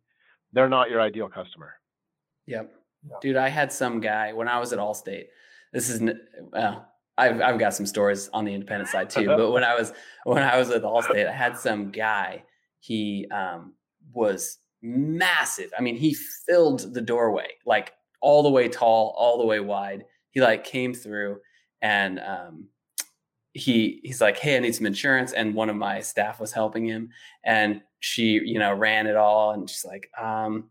[0.52, 1.76] they're not your ideal customer.
[2.48, 2.74] Yep.
[3.08, 3.16] Yeah.
[3.22, 5.28] Dude, I had some guy when I was at Allstate.
[5.72, 6.02] This is
[7.18, 9.28] I've I've got some stories on the independent side too.
[9.28, 9.94] but when I was
[10.24, 12.44] when I was at Allstate, I had some guy.
[12.80, 13.76] He um,
[14.12, 15.72] was massive.
[15.78, 17.94] I mean, he filled the doorway like
[18.26, 20.04] all the way tall, all the way wide.
[20.32, 21.38] He like came through
[21.84, 22.68] and um,
[23.54, 26.86] he he's like, "Hey, I need some insurance." And one of my staff was helping
[26.86, 27.10] him,
[27.44, 30.70] and she, you know, ran it all, and she's like, um,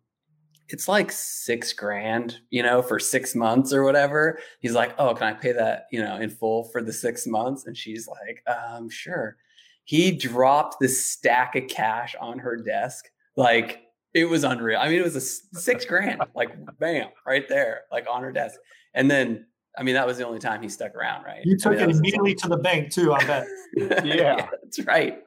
[0.68, 5.28] "It's like six grand, you know, for six months or whatever." He's like, "Oh, can
[5.28, 8.90] I pay that, you know, in full for the six months?" And she's like, um,
[8.90, 9.36] "Sure."
[9.84, 13.83] He dropped this stack of cash on her desk, like
[14.14, 14.78] it was unreal.
[14.80, 18.58] I mean, it was a six grand, like bam, right there, like on her desk,
[18.94, 19.46] and then.
[19.76, 21.40] I mean, that was the only time he stuck around, right?
[21.44, 23.12] You I took mean, it immediately to the bank too.
[23.12, 23.44] I bet.
[24.04, 24.46] Yeah.
[24.62, 25.18] that's right.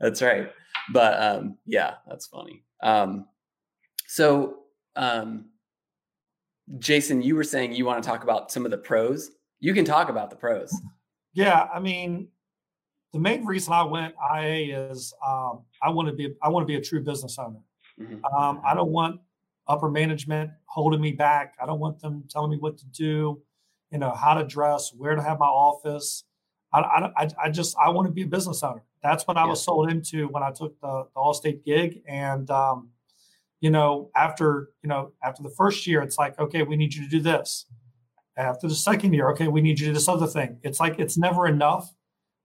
[0.00, 0.52] That's right.
[0.92, 2.62] But um, yeah, that's funny.
[2.80, 3.26] Um,
[4.06, 4.58] so,
[4.94, 5.46] um,
[6.78, 9.32] Jason, you were saying you want to talk about some of the pros.
[9.58, 10.72] You can talk about the pros.
[11.34, 12.28] Yeah, I mean,
[13.12, 16.66] the main reason I went IA is um, I want to be I want to
[16.66, 17.58] be a true business owner.
[18.00, 18.20] Mhm.
[18.36, 19.20] Um, I don't want
[19.68, 21.54] upper management holding me back.
[21.62, 23.42] I don't want them telling me what to do,
[23.90, 26.24] you know, how to dress, where to have my office.
[26.72, 26.80] I,
[27.16, 28.82] I, I- just I want to be a business owner.
[29.02, 32.02] That's what I was sold into when I took the, the Allstate gig.
[32.06, 32.90] And um,
[33.60, 37.02] you know, after you know after the first year, it's like, okay, we need you
[37.04, 37.66] to do this.
[38.36, 40.58] After the second year, okay, we need you to do this other thing.
[40.62, 41.92] It's like it's never enough.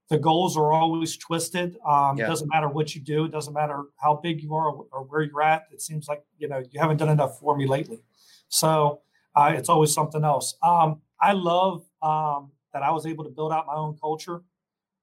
[0.10, 1.78] The goals are always twisted.
[1.86, 2.26] Um, Yeah.
[2.26, 3.26] It doesn't matter what you do.
[3.26, 5.66] It doesn't matter how big you are or where you're at.
[5.72, 8.00] It seems like you know you haven't done enough for me lately.
[8.48, 9.02] So
[9.36, 10.56] uh, it's always something else.
[10.64, 14.44] Um, I love um, that I was able to build out my own culture.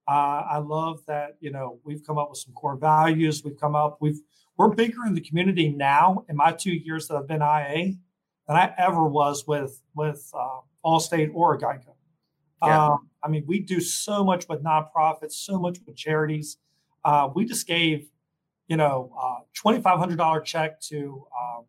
[0.06, 3.42] Uh, I love that you know we've come up with some core values.
[3.44, 3.98] We've come up.
[4.00, 4.20] We've
[4.56, 7.94] we're bigger in the community now in my two years that I've been IA
[8.46, 11.94] than I ever was with with uh, Allstate or Geico.
[12.62, 12.86] Yeah.
[12.86, 16.58] Um, I mean, we do so much with nonprofits, so much with charities.
[17.04, 18.08] Uh, we just gave,
[18.68, 21.64] you know, uh, twenty five hundred dollar check to um,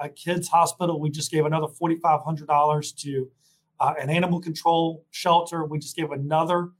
[0.00, 1.00] a, a kids hospital.
[1.00, 3.30] We just gave another forty five hundred dollars to
[3.80, 5.64] uh, an animal control shelter.
[5.64, 6.70] We just gave another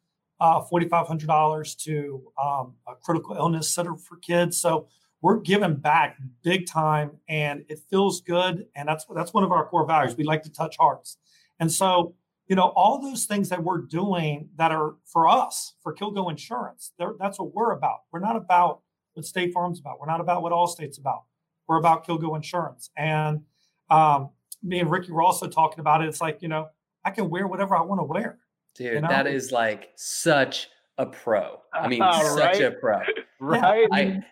[0.41, 4.59] uh, $4,500 to um, a critical illness center for kids.
[4.59, 4.89] So
[5.23, 8.67] we're giving back big time and it feels good.
[8.75, 10.17] And that's, that's one of our core values.
[10.17, 11.17] We like to touch hearts.
[11.61, 12.15] And so,
[12.47, 16.93] you know, all those things that we're doing that are for us, for Kilgo Insurance,
[17.19, 18.01] that's what we're about.
[18.13, 18.81] We're not about
[19.15, 19.99] what State Farm's about.
[19.99, 21.25] We're not about what Allstate's about.
[21.67, 22.91] We're about Kilgo Insurance.
[22.97, 23.43] And
[23.91, 24.31] um,
[24.63, 26.09] me and Ricky were also talking about it.
[26.09, 26.69] It's like, you know,
[27.05, 28.39] I can wear whatever I want to wear.
[28.75, 29.09] Dude, you know?
[29.09, 31.61] that is like such a pro.
[31.73, 32.63] I mean, uh, such right?
[32.63, 33.01] a pro.
[33.41, 33.89] right.
[33.91, 34.23] I,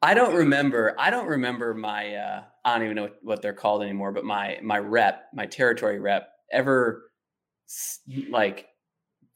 [0.00, 0.94] I don't remember.
[0.98, 2.14] I don't remember my.
[2.14, 4.12] Uh, I don't even know what they're called anymore.
[4.12, 7.07] But my my rep, my territory rep, ever
[8.30, 8.68] like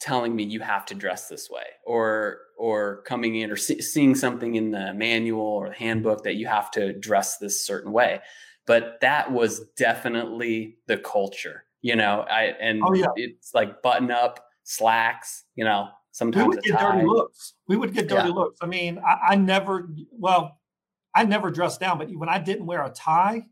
[0.00, 4.14] telling me you have to dress this way, or or coming in or see, seeing
[4.14, 8.20] something in the manual or the handbook that you have to dress this certain way.
[8.66, 13.08] But that was definitely the culture you know, I and oh, yeah.
[13.16, 17.54] it's like button up slacks, you know, sometimes we would get dirty looks.
[17.66, 18.34] We would get dirty yeah.
[18.34, 18.58] looks.
[18.62, 20.60] I mean, I, I, never well,
[21.12, 23.46] I never dressed down, but when I didn't wear a tie,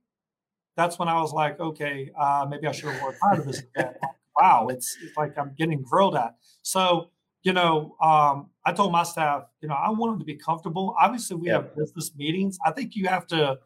[0.77, 3.43] that's when I was like, okay, uh, maybe I should have worn a tie to
[3.43, 3.97] this event.
[4.41, 6.37] Wow, it's, it's like I'm getting grilled at.
[6.63, 7.11] So,
[7.43, 10.95] you know, um, I told my staff, you know, I want them to be comfortable.
[11.01, 11.55] Obviously, we yeah.
[11.55, 12.59] have business meetings.
[12.65, 13.59] I think you have to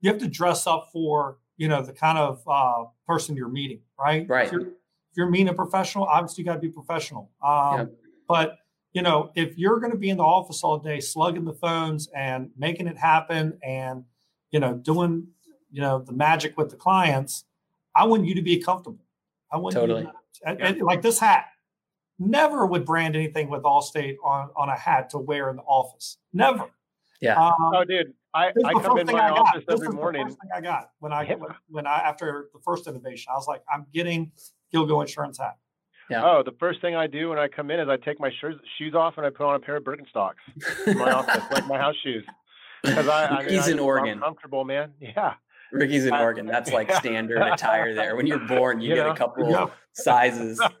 [0.00, 3.80] you have to dress up for you know the kind of uh, person you're meeting,
[3.98, 4.28] right?
[4.28, 4.46] Right.
[4.46, 7.30] If you're, if you're meeting a professional, obviously you got to be professional.
[7.42, 7.84] Um, yeah.
[8.28, 8.58] But
[8.92, 12.08] you know, if you're going to be in the office all day, slugging the phones
[12.14, 14.04] and making it happen, and
[14.50, 15.28] you know, doing
[15.70, 17.44] you know the magic with the clients,
[17.94, 19.04] I want you to be comfortable.
[19.50, 20.12] I want totally you to,
[20.44, 20.74] yeah.
[20.82, 21.46] like this hat.
[22.18, 26.18] Never would brand anything with Allstate on on a hat to wear in the office.
[26.32, 26.70] Never.
[27.20, 27.42] Yeah.
[27.42, 30.26] Um, oh, dude, I, I come in my office every morning.
[30.26, 33.46] first thing I got when I when, when I after the first innovation, I was
[33.46, 34.32] like, I'm getting
[34.74, 35.56] Kilgo Insurance hat.
[36.10, 36.24] Yeah.
[36.24, 38.60] Oh, the first thing I do when I come in is I take my shoes
[38.78, 40.34] shoes off and I put on a pair of Birkenstocks
[40.86, 42.24] in my office, like my house shoes.
[42.82, 44.14] Because I, I mean, he's I, in Oregon.
[44.14, 44.92] I'm comfortable, man.
[45.00, 45.34] Yeah.
[45.72, 46.46] Ricky's in Oregon.
[46.46, 48.14] That's like standard attire there.
[48.14, 49.12] When you're born, you, you get know?
[49.12, 49.66] a couple yeah.
[49.92, 50.60] sizes.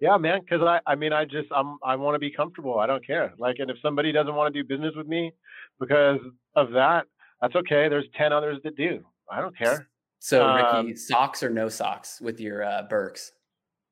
[0.00, 0.40] yeah, man.
[0.40, 2.78] Because I, I mean, I just, I'm, I want to be comfortable.
[2.78, 3.34] I don't care.
[3.38, 5.32] Like, and if somebody doesn't want to do business with me
[5.78, 6.20] because
[6.56, 7.04] of that,
[7.40, 7.88] that's okay.
[7.88, 9.04] There's ten others that do.
[9.30, 9.88] I don't care.
[10.18, 13.32] So, Ricky, um, socks or no socks with your uh, Birks?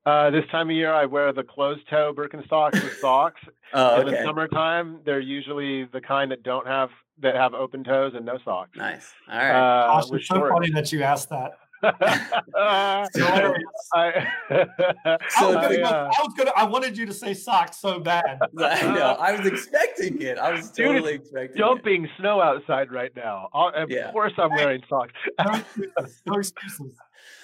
[0.04, 3.40] Uh, this time of year, I wear the closed toe Birkenstocks with socks.
[3.74, 4.08] oh, okay.
[4.08, 8.26] In the summertime, they're usually the kind that don't have that have open toes and
[8.26, 8.76] no socks.
[8.76, 9.12] Nice.
[9.30, 9.96] All right.
[9.98, 11.58] Uh, it's so funny that you asked that.
[11.82, 11.92] uh,
[12.54, 13.22] I, so
[13.92, 14.26] I,
[15.12, 16.52] was gonna, uh, I was gonna.
[16.56, 18.40] I wanted you to say socks so bad.
[18.58, 19.16] I know.
[19.20, 20.38] I was expecting it.
[20.38, 21.58] I was totally Dude, expecting.
[21.58, 22.10] Dumping it.
[22.18, 23.50] snow outside right now.
[23.52, 24.10] Of yeah.
[24.10, 25.12] course, I'm wearing socks.
[26.26, 26.94] no excuses.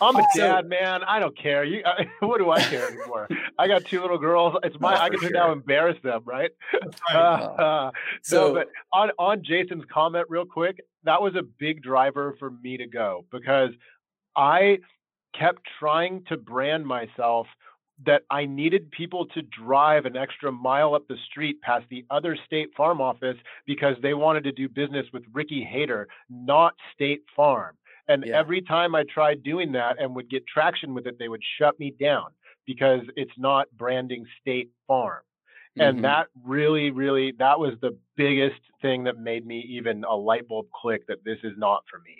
[0.00, 1.02] I'm a dad, man.
[1.04, 1.64] I don't care.
[1.64, 3.28] You, I, what do I care anymore?
[3.58, 4.56] I got two little girls.
[4.62, 5.00] It's my.
[5.00, 5.30] I can sure.
[5.30, 6.50] now embarrass them, right?
[7.12, 7.16] right.
[7.16, 7.90] Uh,
[8.22, 12.50] so, no, but on on Jason's comment, real quick, that was a big driver for
[12.50, 13.70] me to go because
[14.36, 14.78] I
[15.38, 17.46] kept trying to brand myself
[18.04, 22.36] that I needed people to drive an extra mile up the street past the other
[22.46, 27.76] State Farm office because they wanted to do business with Ricky Hayter, not State Farm.
[28.08, 28.38] And yeah.
[28.38, 31.78] every time I tried doing that and would get traction with it, they would shut
[31.78, 32.26] me down
[32.66, 35.22] because it's not branding State Farm.
[35.78, 36.02] And mm-hmm.
[36.02, 40.66] that really, really, that was the biggest thing that made me even a light bulb
[40.70, 42.16] click that this is not for me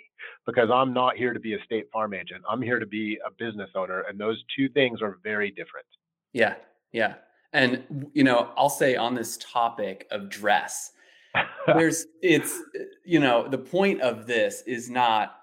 [0.47, 2.43] because I'm not here to be a State Farm agent.
[2.49, 4.01] I'm here to be a business owner.
[4.01, 5.85] And those two things are very different.
[6.31, 6.55] Yeah.
[6.91, 7.15] Yeah.
[7.53, 10.91] And, you know, I'll say on this topic of dress,
[11.67, 12.59] there's, it's,
[13.05, 15.42] you know, the point of this is not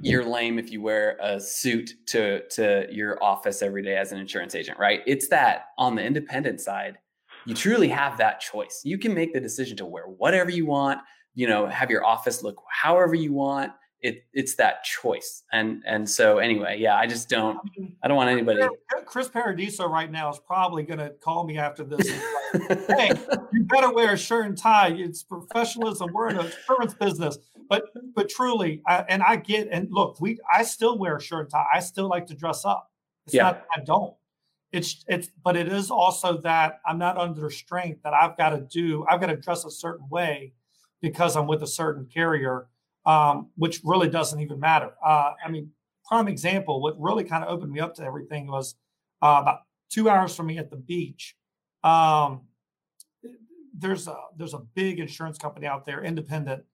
[0.00, 4.18] you're lame if you wear a suit to to your office every day as an
[4.18, 5.00] insurance agent, right?
[5.06, 6.98] It's that on the independent side,
[7.46, 8.82] you truly have that choice.
[8.84, 11.00] You can make the decision to wear whatever you want,
[11.34, 13.72] you know, have your office look however you want.
[14.00, 15.42] It it's that choice.
[15.52, 17.92] And and so anyway, yeah, I just don't mm-hmm.
[18.02, 18.62] I don't want anybody
[19.06, 22.10] Chris Paradiso right now is probably gonna call me after this.
[22.54, 23.12] Like, hey,
[23.52, 24.90] you better wear a shirt and tie.
[24.90, 26.12] It's professionalism.
[26.12, 27.84] We're in a insurance business but
[28.14, 31.50] but truly, I, and I get and look, we I still wear a shirt and
[31.50, 31.66] tie.
[31.72, 32.90] I still like to dress up.
[33.26, 33.42] It's yeah.
[33.44, 34.14] not I don't.
[34.72, 38.60] It's it's but it is also that I'm not under strength that I've got to
[38.60, 39.04] do.
[39.08, 40.54] I've got to dress a certain way
[41.00, 42.68] because I'm with a certain carrier,
[43.08, 44.90] um, which really doesn't even matter.
[45.04, 45.70] Uh, I mean,
[46.06, 46.80] prime example.
[46.82, 48.76] What really kind of opened me up to everything was
[49.22, 51.34] uh, about two hours from me at the beach.
[51.82, 52.42] Um,
[53.76, 56.64] there's a there's a big insurance company out there, independent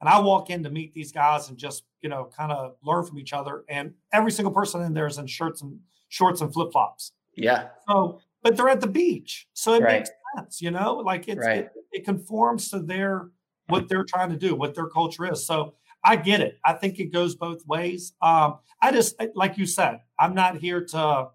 [0.00, 3.04] And I walk in to meet these guys and just, you know, kind of learn
[3.06, 3.64] from each other.
[3.68, 7.12] And every single person in there is in shirts and shorts and flip flops.
[7.36, 7.68] Yeah.
[7.88, 9.48] So, but they're at the beach.
[9.54, 9.98] So it Right.
[10.00, 11.64] makes sense, you know, like it's, Right.
[11.66, 13.30] it, it conforms to their,
[13.68, 15.46] what they're trying to do, what their culture is.
[15.46, 15.74] So
[16.04, 16.58] I get it.
[16.64, 18.12] I think it goes both ways.
[18.20, 21.28] Um, I just, like you said, I'm not here to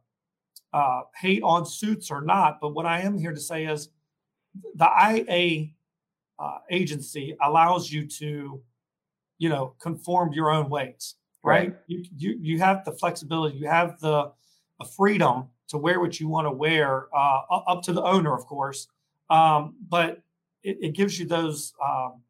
[0.74, 3.90] uh, hate on suits or not, but what I am here to say is
[4.76, 5.70] the IA
[6.38, 8.62] uh, agency allows you to,
[9.40, 11.70] you know, conform your own ways, right?
[11.70, 11.78] Right.
[11.88, 14.32] You, you you have the flexibility, you have the
[14.96, 18.88] freedom to wear what you want to wear, uh, up to the owner, of course.
[19.30, 20.22] Um, but
[20.64, 22.22] it, it gives you those, um,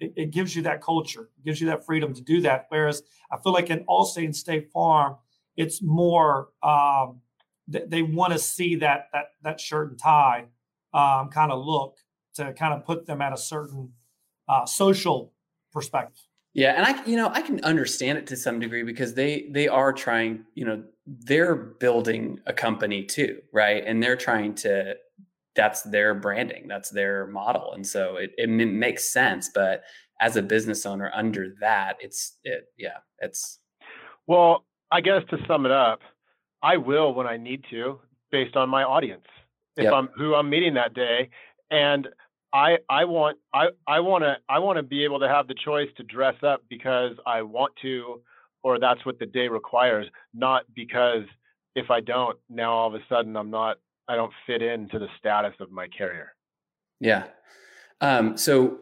[0.00, 2.66] it, it gives you that culture, it gives you that freedom to do that.
[2.68, 5.16] Whereas I feel like in Allstate and State Farm,
[5.56, 7.20] it's more um,
[7.68, 10.46] they, they want to see that that that shirt and tie
[10.92, 11.96] um, kind of look
[12.34, 13.92] to kind of put them at a certain
[14.48, 15.32] uh, social
[15.72, 16.22] perspective.
[16.52, 19.68] Yeah, and I you know, I can understand it to some degree because they they
[19.68, 23.82] are trying, you know, they're building a company too, right?
[23.84, 24.96] And they're trying to
[25.56, 27.72] that's their branding, that's their model.
[27.72, 29.82] And so it it makes sense, but
[30.20, 33.60] as a business owner under that, it's it yeah, it's
[34.26, 36.00] Well, I guess to sum it up,
[36.62, 39.26] I will when I need to, based on my audience,
[39.76, 39.92] if Yep.
[39.92, 41.30] I'm who I'm meeting that day,
[41.70, 42.08] and
[42.52, 45.54] I I want I I want to I want to be able to have the
[45.54, 48.22] choice to dress up because I want to,
[48.62, 51.24] or that's what the day requires, not because
[51.74, 55.08] if I don't, now all of a sudden I'm not I don't fit into the
[55.18, 56.32] status of my carrier.
[57.00, 57.24] Yeah.
[58.00, 58.78] Um, so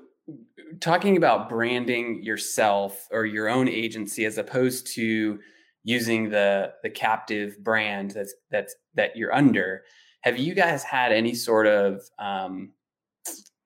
[0.80, 5.38] talking about branding yourself or your own agency as opposed to
[5.84, 9.82] using the the captive brand that's that's that you're under,
[10.22, 12.72] have you guys had any sort of um,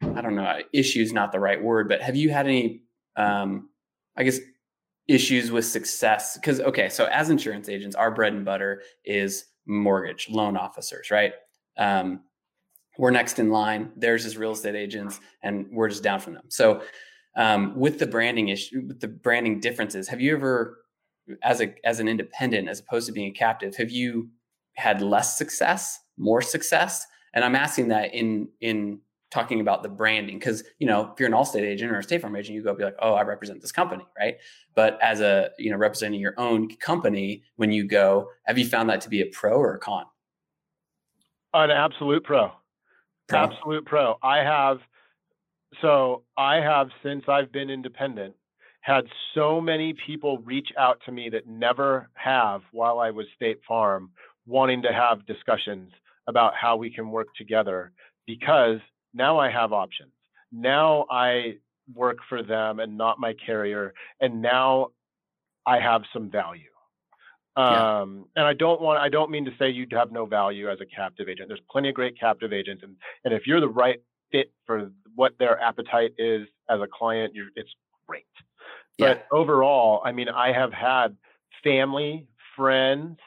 [0.02, 2.82] I don't know, issues not the right word, but have you had any
[3.16, 3.70] um,
[4.16, 4.38] I guess
[5.08, 6.36] issues with success?
[6.36, 11.32] Because okay, so as insurance agents, our bread and butter is mortgage loan officers, right?
[11.78, 12.20] Um,
[12.98, 13.92] we're next in line.
[13.96, 16.44] Theirs is real estate agents, and we're just down from them.
[16.48, 16.82] So,
[17.36, 20.78] um, with the branding issue, with the branding differences, have you ever,
[21.42, 24.30] as a as an independent, as opposed to being a captive, have you
[24.74, 27.06] had less success, more success?
[27.34, 31.28] And I'm asking that in in talking about the branding because you know if you're
[31.28, 33.60] an Allstate agent or a State Farm agent, you go be like, oh, I represent
[33.60, 34.36] this company, right?
[34.74, 38.88] But as a you know representing your own company, when you go, have you found
[38.88, 40.06] that to be a pro or a con?
[41.56, 42.50] An absolute pro.
[43.28, 43.38] Pro.
[43.38, 44.16] Absolute pro.
[44.22, 44.78] I have,
[45.80, 48.34] so I have, since I've been independent,
[48.82, 53.60] had so many people reach out to me that never have while I was State
[53.66, 54.10] Farm,
[54.46, 55.90] wanting to have discussions
[56.28, 57.90] about how we can work together
[58.26, 58.78] because
[59.14, 60.12] now I have options.
[60.52, 61.56] Now I
[61.94, 63.94] work for them and not my carrier.
[64.20, 64.88] And now
[65.64, 66.75] I have some value.
[67.56, 68.00] Yeah.
[68.00, 70.78] Um, and I don't want, I don't mean to say you'd have no value as
[70.80, 71.48] a captive agent.
[71.48, 72.82] There's plenty of great captive agents.
[72.82, 77.34] And, and if you're the right fit for what their appetite is as a client,
[77.34, 77.70] you're, it's
[78.06, 78.24] great.
[78.98, 79.14] Yeah.
[79.14, 81.16] But overall, I mean, I have had
[81.64, 83.18] family, friends,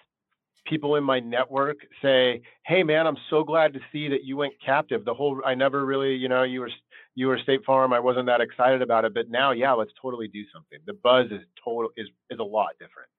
[0.66, 4.54] people in my network say, "Hey, man, I'm so glad to see that you went
[4.64, 5.04] captive.
[5.04, 6.70] The whole, I never really, you know, you were
[7.16, 7.92] you were State Farm.
[7.92, 10.80] I wasn't that excited about it, but now, yeah, let's totally do something.
[10.86, 13.10] The buzz is total is is a lot different.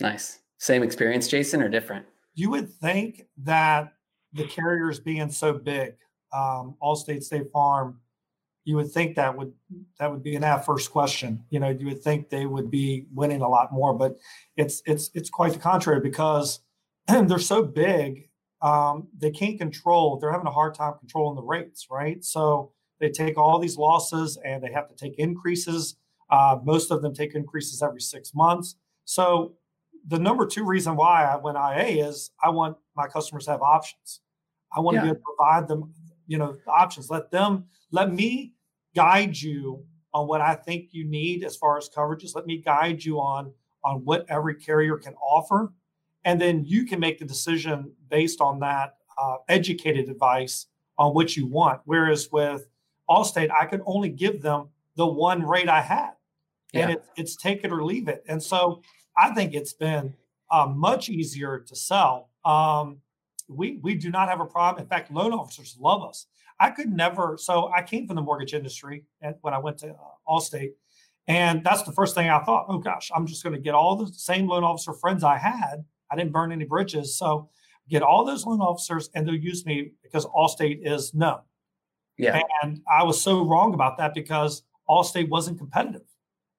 [0.00, 0.40] Nice.
[0.58, 2.06] Same experience, Jason, or different?
[2.34, 3.92] You would think that
[4.32, 5.94] the carriers being so big,
[6.32, 8.00] um, Allstate, State Farm,
[8.64, 9.52] you would think that would
[9.98, 11.42] that would be an at first question.
[11.48, 14.18] You know, you would think they would be winning a lot more, but
[14.56, 16.60] it's it's it's quite the contrary because
[17.08, 18.28] they're so big,
[18.60, 20.18] um, they can't control.
[20.18, 22.22] They're having a hard time controlling the rates, right?
[22.22, 25.96] So they take all these losses and they have to take increases.
[26.30, 28.74] Uh, most of them take increases every six months.
[29.04, 29.54] So
[30.08, 33.62] the number two reason why I went IA is I want my customers to have
[33.62, 34.20] options.
[34.74, 35.00] I want Yeah.
[35.00, 35.94] to be able to provide them,
[36.26, 37.10] you know, options.
[37.10, 38.54] Let them, let me
[38.94, 42.34] guide you on what I think you need as far as coverages.
[42.34, 43.52] Let me guide you on
[43.84, 45.72] on what every carrier can offer,
[46.24, 50.66] and then you can make the decision based on that uh, educated advice
[50.98, 51.80] on what you want.
[51.84, 52.66] Whereas with
[53.08, 56.14] Allstate, I could only give them the one rate I had,
[56.74, 58.24] and it, it's take it or leave it.
[58.26, 58.82] And so
[59.18, 60.14] I think it's been
[60.50, 62.30] uh, much easier to sell.
[62.44, 62.98] Um,
[63.48, 64.82] we we do not have a problem.
[64.82, 66.26] In fact, loan officers love us.
[66.60, 67.36] I could never.
[67.38, 69.94] So I came from the mortgage industry and when I went to uh,
[70.28, 70.72] Allstate,
[71.26, 72.66] and that's the first thing I thought.
[72.68, 75.84] Oh gosh, I'm just going to get all the same loan officer friends I had.
[76.10, 77.50] I didn't burn any bridges, so
[77.88, 81.40] get all those loan officers, and they'll use me because Allstate is known.
[82.16, 82.42] Yeah.
[82.62, 86.02] And I was so wrong about that because Allstate wasn't competitive.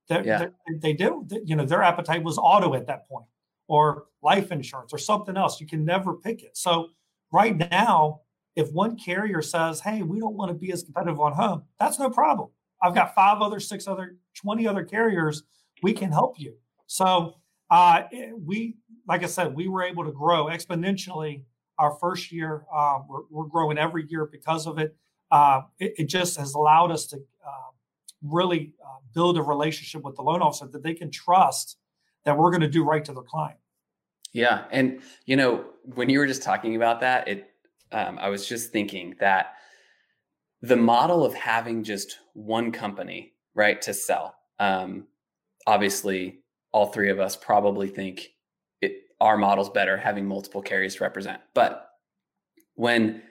[0.10, 0.48] They, yeah.
[0.68, 1.14] they, they did,
[1.46, 3.26] you know, their appetite was auto at that point
[3.68, 5.62] or life insurance or something else.
[5.62, 6.58] You can never pick it.
[6.58, 6.90] So
[7.32, 8.22] right now,
[8.56, 12.00] if one carrier says, "Hey, we don't want to be as competitive on home," that's
[12.00, 12.50] no problem.
[12.82, 15.44] I've got five other, six other, twenty other carriers.
[15.82, 16.56] We can help you.
[16.88, 17.36] So
[17.70, 18.04] uh,
[18.44, 18.76] we,
[19.08, 21.44] like I said, we were able to grow exponentially
[21.78, 22.66] our first year.
[22.74, 24.96] Uh, we're, we're, growing every year because of it.
[25.32, 25.94] Uh, it.
[25.98, 26.04] it.
[26.06, 27.70] just has allowed us to uh,
[28.22, 31.78] really uh, build a relationship with the loan officer that they can trust
[32.26, 33.60] that we're going to do right to their client.
[34.34, 35.66] Yeah, and you know
[35.96, 37.50] when you were just talking about that, it
[37.92, 39.54] um, I was just thinking that
[40.62, 44.36] the model of having just one company, right, to sell.
[44.60, 45.08] Um,
[45.66, 46.42] obviously,
[46.72, 48.30] all three of us probably think
[48.82, 51.42] it, our model's better having multiple carriers to represent.
[51.54, 51.90] But
[52.76, 53.24] when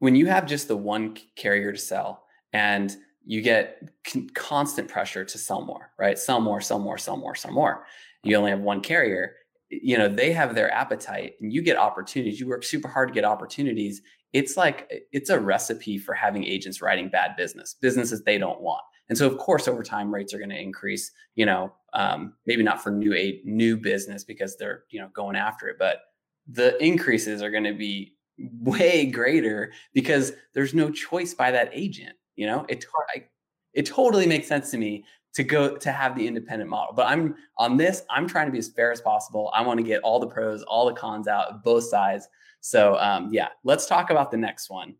[0.00, 2.94] when you have just the one carrier to sell and
[3.26, 6.18] you get con- constant pressure to sell more, right?
[6.18, 7.86] Sell more, sell more, sell more, sell more.
[8.22, 9.36] You only have one carrier.
[9.70, 12.38] You know, they have their appetite and you get opportunities.
[12.38, 14.02] You work super hard to get opportunities.
[14.32, 18.82] It's like it's a recipe for having agents writing bad business, businesses they don't want.
[19.08, 21.12] And so, of course, over time, rates are going to increase.
[21.34, 25.36] You know, um, maybe not for new a new business because they're you know going
[25.36, 25.98] after it, but
[26.46, 32.16] the increases are going to be way greater because there's no choice by that agent.
[32.36, 33.24] You know, it I,
[33.72, 35.04] it totally makes sense to me
[35.34, 36.94] to go to have the independent model.
[36.94, 38.02] But I'm on this.
[38.08, 39.50] I'm trying to be as fair as possible.
[39.54, 42.28] I want to get all the pros, all the cons out, both sides.
[42.60, 44.94] So um, yeah, let's talk about the next one,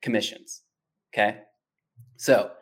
[0.00, 0.62] commissions.
[1.12, 1.40] Okay,
[2.16, 2.52] so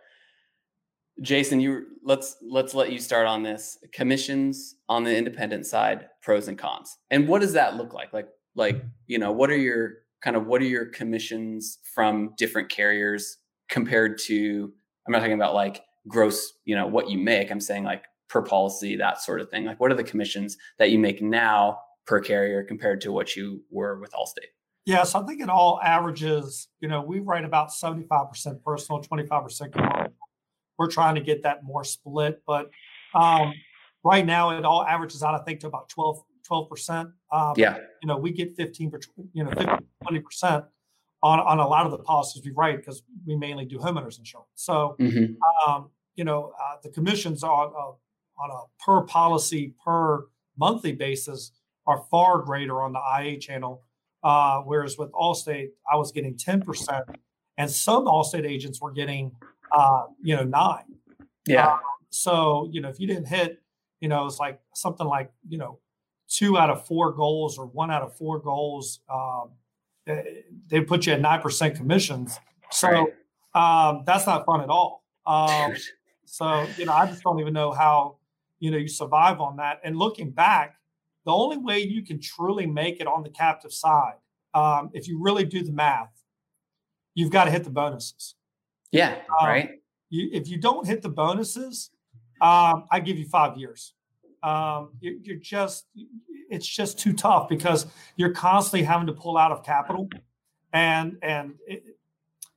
[1.20, 3.78] Jason, you let's let's let you start on this.
[3.92, 6.98] Commissions on the independent side, pros and cons.
[7.10, 8.12] And what does that look like?
[8.12, 12.68] Like like, you know, what are your kind of what are your commissions from different
[12.70, 13.38] carriers
[13.70, 14.72] compared to
[15.06, 17.50] I'm not talking about like gross, you know, what you make.
[17.50, 19.64] I'm saying like per policy, that sort of thing.
[19.64, 23.62] Like what are the commissions that you make now per carrier compared to what you
[23.70, 24.52] were with Allstate?
[24.86, 29.72] Yeah, so I think it all averages, you know, we write about 75% personal, 25%
[29.72, 30.12] commercial
[30.80, 32.70] we're trying to get that more split, but
[33.14, 33.52] um,
[34.02, 37.12] right now it all averages out, I think, to about 12 12%.
[37.30, 38.90] Um, yeah, you know, we get fifteen,
[39.34, 39.66] you know, 50,
[40.02, 40.64] 20 percent
[41.22, 44.48] on on a lot of the policies we write because we mainly do homeowners insurance.
[44.54, 45.70] So, mm-hmm.
[45.70, 50.26] um, you know, uh, the commissions on a, on a per policy per
[50.58, 51.52] monthly basis
[51.86, 53.82] are far greater on the IA channel.
[54.22, 57.16] Uh, whereas with Allstate, I was getting 10%,
[57.56, 59.32] and some Allstate agents were getting
[59.72, 60.84] uh, you know, nine.
[61.46, 61.66] Yeah.
[61.68, 61.78] Uh,
[62.10, 63.62] so, you know, if you didn't hit,
[64.00, 65.78] you know, it's like something like, you know,
[66.28, 69.50] two out of four goals or one out of four goals, um,
[70.06, 72.38] they put you at 9% commissions.
[72.70, 73.10] So
[73.54, 75.04] um, that's not fun at all.
[75.26, 75.74] Um,
[76.24, 78.16] so, you know, I just don't even know how,
[78.58, 79.80] you know, you survive on that.
[79.84, 80.76] And looking back,
[81.24, 84.14] the only way you can truly make it on the captive side,
[84.54, 86.10] um, if you really do the math,
[87.14, 88.34] you've got to hit the bonuses.
[88.92, 89.70] Yeah, um, right.
[90.08, 91.90] You, if you don't hit the bonuses,
[92.40, 93.94] um, I give you five years.
[94.42, 95.86] Um, you, you're just,
[96.50, 97.86] it's just too tough because
[98.16, 100.08] you're constantly having to pull out of capital,
[100.72, 101.84] and and it,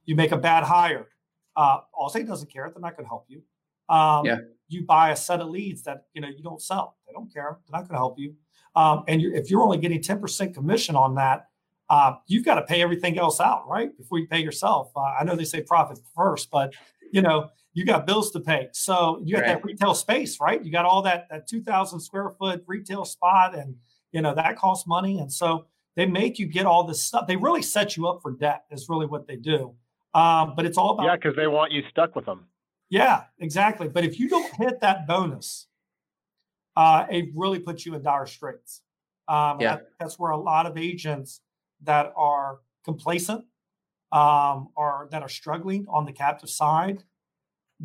[0.06, 1.08] you make a bad hire.
[1.56, 3.42] Uh, Allstate doesn't care; they're not going to help you.
[3.94, 4.38] Um, yeah.
[4.68, 7.60] You buy a set of leads that you know you don't sell; they don't care.
[7.68, 8.36] They're not going to help you.
[8.76, 11.48] Um, and you're, if you're only getting ten percent commission on that,
[11.90, 13.96] uh, you've got to pay everything else out, right?
[13.98, 14.92] Before you pay yourself.
[14.96, 16.74] Uh, I know they say profit first, but
[17.12, 18.70] you know, you got bills to pay.
[18.72, 19.48] So you got right.
[19.48, 20.64] that retail space, right?
[20.64, 23.76] You got all that, that 2000 square foot retail spot and,
[24.12, 25.20] you know, that costs money.
[25.20, 25.66] And so
[25.96, 27.28] they make you get all this stuff.
[27.28, 29.74] They really set you up for debt is really what they do.
[30.14, 31.06] Um, but it's all about.
[31.06, 31.18] Yeah.
[31.18, 32.46] Cause they want you stuck with them.
[32.90, 33.88] Yeah, exactly.
[33.88, 35.68] But if you don't hit that bonus,
[36.76, 38.82] uh, it really puts you in dire straits.
[39.28, 39.78] Um, yeah.
[39.78, 41.42] That, that's where a lot of agents
[41.82, 43.46] that are complacent
[44.12, 47.04] um, or that are struggling on the captive side,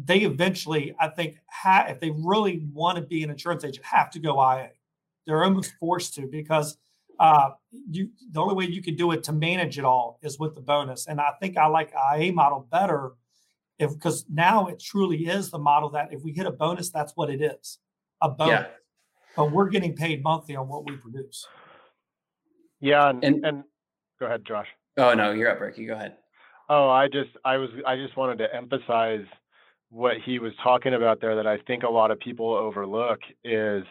[0.04, 4.10] they eventually, I think, ha- if they really want to be an insurance agent, have
[4.10, 4.70] to go IA.
[5.26, 6.78] They're almost forced to because
[7.18, 7.50] uh,
[7.90, 10.60] you the only way you can do it to manage it all is with the
[10.60, 11.06] bonus.
[11.06, 13.12] And I think I like IA model better
[13.78, 17.12] if because now it truly is the model that if we hit a bonus, that's
[17.14, 17.78] what it is,
[18.22, 18.60] a bonus.
[18.60, 18.66] Yeah.
[19.36, 21.46] But we're getting paid monthly on what we produce.
[22.80, 23.64] Yeah, and, and, and
[24.18, 24.66] Go ahead, Josh.
[24.96, 25.86] Oh no, you're up, Ricky.
[25.86, 26.16] Go ahead.
[26.68, 29.24] Oh, I just I was I just wanted to emphasize
[29.90, 33.84] what he was talking about there that I think a lot of people overlook is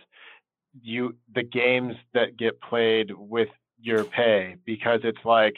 [0.82, 5.56] you the games that get played with your pay because it's like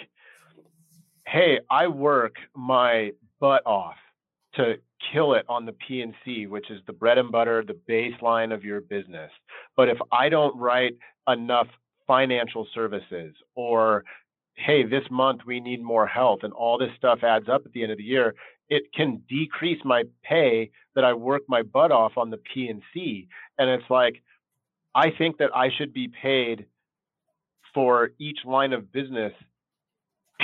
[1.32, 3.96] hey, I work my butt off
[4.56, 4.76] to
[5.14, 8.82] kill it on the P&C, which is the bread and butter, the baseline of your
[8.82, 9.32] business.
[9.78, 11.68] But if I don't write enough
[12.08, 14.04] financial services or
[14.56, 17.84] hey, this month we need more health and all this stuff adds up at the
[17.84, 18.34] end of the year,
[18.70, 23.28] it can decrease my pay that I work my butt off on the P&C.
[23.58, 24.22] And it's like,
[24.94, 26.66] I think that I should be paid
[27.74, 29.34] for each line of business,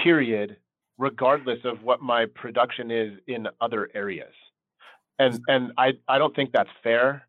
[0.04, 0.58] period,
[0.98, 4.34] regardless of what my production is in other areas.
[5.18, 7.26] And and I, I don't think that's fair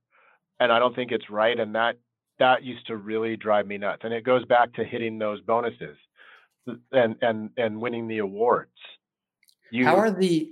[0.61, 1.59] and I don't think it's right.
[1.59, 1.97] And that
[2.39, 4.03] that used to really drive me nuts.
[4.05, 5.97] And it goes back to hitting those bonuses
[6.93, 8.71] and and and winning the awards.
[9.71, 10.51] You, how are the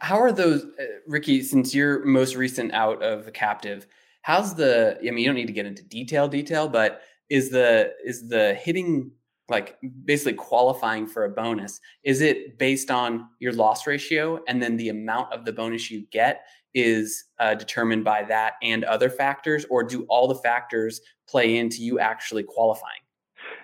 [0.00, 1.42] how are those uh, Ricky?
[1.42, 3.86] Since you're most recent out of the captive,
[4.22, 4.98] how's the?
[5.00, 8.54] I mean, you don't need to get into detail detail, but is the is the
[8.54, 9.10] hitting
[9.48, 11.80] like basically qualifying for a bonus?
[12.02, 16.06] Is it based on your loss ratio, and then the amount of the bonus you
[16.10, 21.56] get is uh, determined by that and other factors, or do all the factors play
[21.58, 23.00] into you actually qualifying?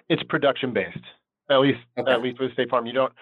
[0.09, 0.99] It's production based.
[1.51, 2.13] At least, okay.
[2.13, 3.13] at least with State Farm, you don't.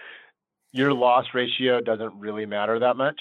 [0.72, 3.20] Your loss ratio doesn't really matter that much.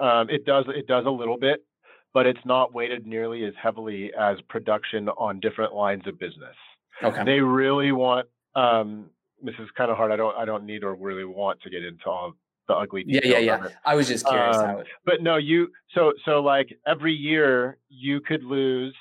[0.00, 0.64] Um, it does.
[0.68, 1.64] It does a little bit,
[2.12, 6.56] but it's not weighted nearly as heavily as production on different lines of business.
[7.02, 7.24] Okay.
[7.24, 8.26] They really want.
[8.54, 9.10] Um,
[9.42, 10.10] this is kind of hard.
[10.10, 10.36] I don't.
[10.36, 12.34] I don't need or really want to get into all
[12.66, 13.04] the ugly.
[13.06, 13.68] Yeah, yeah, yeah.
[13.84, 14.56] I was just curious.
[14.56, 15.68] Um, but no, you.
[15.94, 18.94] So, so like every year you could lose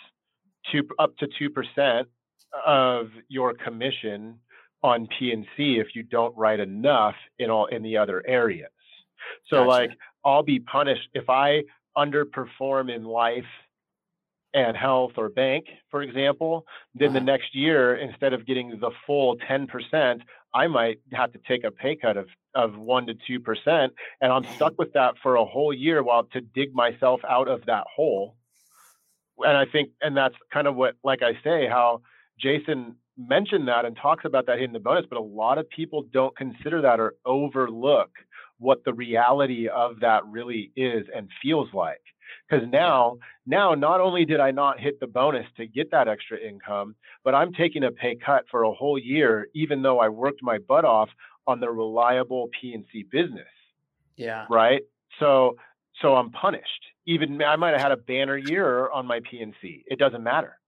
[0.71, 2.07] two up to two percent
[2.65, 4.39] of your commission
[4.83, 8.69] on P&C if you don't write enough in all in the other areas.
[9.49, 9.69] So gotcha.
[9.69, 9.89] like
[10.23, 11.63] I'll be punished if I
[11.97, 13.45] underperform in life
[14.53, 16.65] and health or bank, for example,
[16.95, 17.25] then the uh-huh.
[17.25, 20.21] next year instead of getting the full 10%,
[20.53, 23.89] I might have to take a pay cut of of 1 to 2%
[24.21, 27.65] and I'm stuck with that for a whole year while to dig myself out of
[27.65, 28.35] that hole.
[29.39, 32.01] And I think and that's kind of what like I say how
[32.39, 36.05] Jason mentioned that and talks about that in the bonus, but a lot of people
[36.11, 38.09] don't consider that or overlook
[38.59, 42.01] what the reality of that really is and feels like.
[42.49, 46.37] Because now, now not only did I not hit the bonus to get that extra
[46.37, 50.41] income, but I'm taking a pay cut for a whole year, even though I worked
[50.41, 51.09] my butt off
[51.45, 53.47] on the reliable P&C business.
[54.15, 54.45] Yeah.
[54.49, 54.81] Right.
[55.19, 55.55] So,
[56.01, 56.85] so I'm punished.
[57.05, 59.83] Even I might have had a banner year on my P&C.
[59.87, 60.59] It doesn't matter.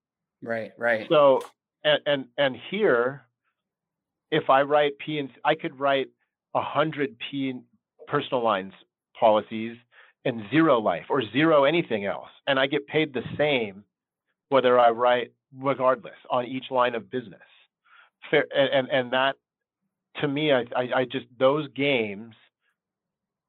[0.42, 0.72] Right.
[0.78, 1.08] Right.
[1.10, 1.42] So
[1.84, 3.24] and and, and here,
[4.32, 6.08] if I write P and I could write
[6.56, 7.54] a hundred P
[8.08, 8.74] personal lines
[9.20, 9.78] policies
[10.26, 13.84] and zero life or zero anything else, and I get paid the same
[14.50, 17.40] whether I write regardless on each line of business.
[18.30, 19.36] Fair, and and, and that
[20.22, 22.36] to me, I, I I just those games,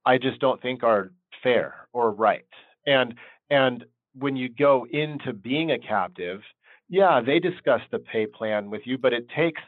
[0.06, 1.10] I just don't think are
[1.42, 2.46] fair or right.
[2.86, 3.14] And
[3.50, 6.42] and when you go into being a captive
[6.90, 9.62] yeah, they discuss the pay plan with you, but it takes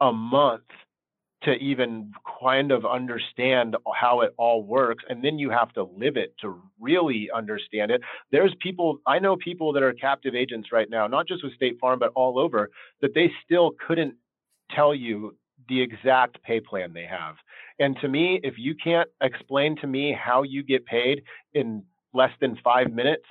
[0.00, 0.64] a month
[1.44, 6.16] to even kind of understand how it all works and then you have to live
[6.16, 8.00] it to really understand it.
[8.30, 11.78] There's people i know people that are captive agents right now not just with state
[11.80, 12.70] farm but all over
[13.00, 14.14] that they still couldn't
[14.70, 15.36] tell you
[15.68, 17.34] the exact pay plan they have.
[17.80, 21.22] And to me if you can't explain to me how you get paid
[21.54, 21.82] in
[22.14, 23.24] less than 5 minutes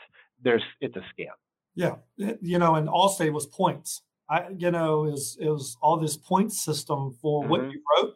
[0.43, 1.37] there's it's a scam
[1.75, 4.01] yeah, you know, and Allstate was points.
[4.29, 7.51] I, you know, is it was all this point system for mm-hmm.
[7.51, 8.13] what you wrote.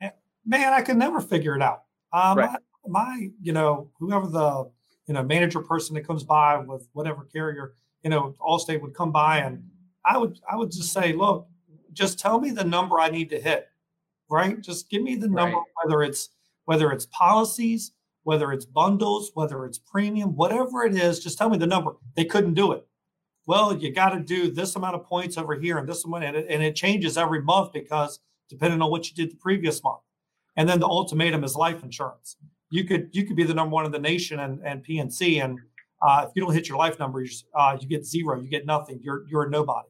[0.00, 0.12] And,
[0.44, 1.84] Man, I could never figure it out.
[2.12, 2.50] Um, right.
[2.86, 4.70] my, my, you know, whoever the
[5.06, 9.12] you know manager person that comes by with whatever carrier, you know, Allstate would come
[9.12, 9.62] by and
[10.04, 11.46] I would I would just say, look,
[11.92, 13.68] just tell me the number I need to hit,
[14.30, 14.60] right?
[14.60, 15.66] Just give me the number, right.
[15.82, 16.30] whether it's
[16.64, 17.92] whether it's policies,
[18.28, 21.92] whether it's bundles, whether it's premium, whatever it is, just tell me the number.
[22.14, 22.86] They couldn't do it.
[23.46, 26.36] Well, you got to do this amount of points over here and this amount, and
[26.36, 28.20] it, and it changes every month because
[28.50, 30.02] depending on what you did the previous month.
[30.58, 32.36] And then the ultimatum is life insurance.
[32.68, 35.58] You could you could be the number one in the nation and and P&C, and
[36.02, 39.00] uh, if you don't hit your life numbers, uh, you get zero, you get nothing.
[39.02, 39.88] You're you're a nobody.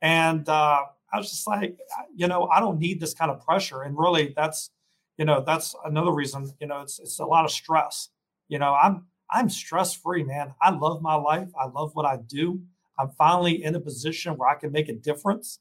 [0.00, 1.76] And uh, I was just like,
[2.14, 3.82] you know, I don't need this kind of pressure.
[3.82, 4.70] And really, that's
[5.16, 8.10] you know that's another reason you know it's it's a lot of stress.
[8.48, 10.54] You know i'm i'm stress free man.
[10.60, 11.48] I love my life.
[11.60, 12.60] I love what i do.
[12.98, 15.60] I'm finally in a position where i can make a difference.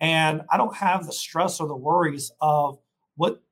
[0.00, 2.78] And i don't have the stress or the worries of
[3.16, 3.42] what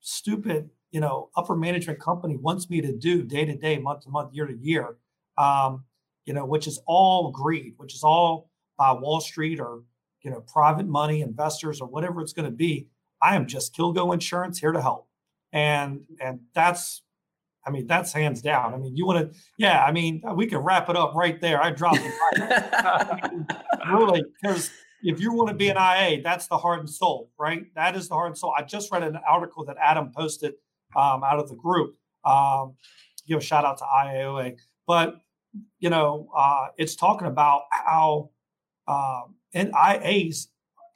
[0.00, 4.10] stupid you know upper management company wants me to do day to day month to
[4.10, 4.96] month year to year
[5.38, 5.84] um,
[6.24, 9.82] you know which is all greed which is all by wall street or
[10.22, 12.86] you know private money investors or whatever it's going to be
[13.22, 15.08] I am just Kilgo Insurance here to help.
[15.52, 17.02] And and that's
[17.66, 18.72] I mean, that's hands down.
[18.72, 19.84] I mean, you want to, yeah.
[19.84, 21.62] I mean, we can wrap it up right there.
[21.62, 23.46] I dropped it.
[23.92, 24.70] really, because
[25.02, 27.66] if you want to be an IA, that's the heart and soul, right?
[27.74, 28.54] That is the heart and soul.
[28.56, 30.54] I just read an article that Adam posted
[30.96, 31.96] um, out of the group.
[32.24, 32.76] Um,
[33.26, 34.56] give a shout out to IAOA,
[34.86, 35.16] but
[35.78, 38.30] you know, uh, it's talking about how
[38.88, 40.48] um, and IAs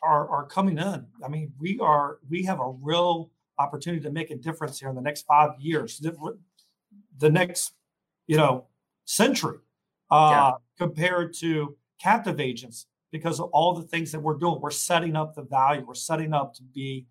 [0.05, 1.07] are are coming in.
[1.25, 4.95] I mean, we are we have a real opportunity to make a difference here in
[4.95, 6.01] the next five years,
[7.19, 7.75] the, next
[8.27, 8.67] you know
[9.05, 9.59] century,
[10.11, 10.53] uh, yeah.
[10.79, 14.61] compared to captive agents because of all the things that we're doing.
[14.61, 15.85] We're setting up the value.
[15.87, 17.07] We're setting up to be,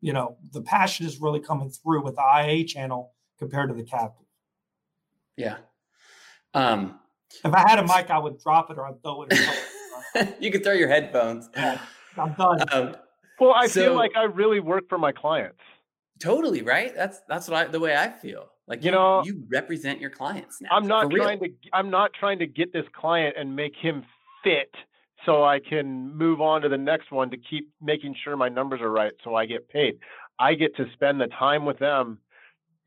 [0.00, 3.84] you know, the passion is really coming through with the IA channel compared to the
[3.84, 4.26] captive.
[5.36, 5.58] Yeah.
[6.54, 6.98] Um,
[7.44, 10.36] if I had a mic, I would drop it or I'd throw it.
[10.40, 11.48] you could throw your headphones.
[11.56, 11.80] Yeah,
[12.16, 12.64] I'm done.
[12.72, 12.96] Um,
[13.40, 15.60] well, I so, feel like I really work for my clients.
[16.20, 16.94] Totally right.
[16.94, 18.50] That's that's what I the way I feel.
[18.66, 20.70] Like you, you know, you represent your clients now.
[20.72, 21.50] I'm not trying real.
[21.50, 21.70] to.
[21.72, 24.04] I'm not trying to get this client and make him
[24.42, 24.74] fit
[25.26, 28.80] so I can move on to the next one to keep making sure my numbers
[28.80, 29.98] are right so I get paid.
[30.38, 32.18] I get to spend the time with them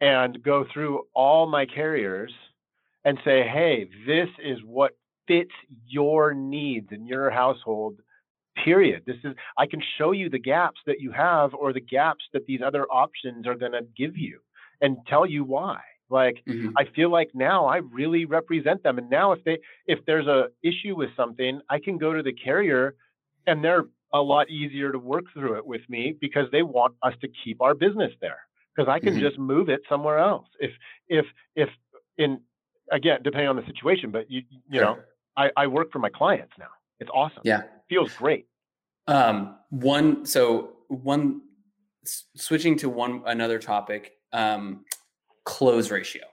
[0.01, 2.31] and go through all my carriers
[3.05, 4.91] and say, hey, this is what
[5.27, 5.51] fits
[5.87, 7.99] your needs in your household
[8.67, 12.25] period this is i can show you the gaps that you have or the gaps
[12.33, 14.39] that these other options are going to give you
[14.81, 16.69] and tell you why like mm-hmm.
[16.77, 20.47] i feel like now i really represent them and now if they if there's a
[20.63, 22.95] issue with something i can go to the carrier
[23.45, 27.13] and they're a lot easier to work through it with me because they want us
[27.21, 28.39] to keep our business there
[28.75, 29.27] because i can mm-hmm.
[29.27, 30.71] just move it somewhere else if
[31.07, 31.69] if if
[32.17, 32.39] in
[32.91, 34.97] again, depending on the situation, but you you know,
[35.35, 36.69] I, I work for my clients now.
[36.99, 37.41] It's awesome.
[37.43, 37.61] Yeah.
[37.61, 38.47] It feels great.
[39.07, 41.41] Um, one, so one,
[42.35, 44.85] switching to one, another topic, um,
[45.45, 46.23] close ratio.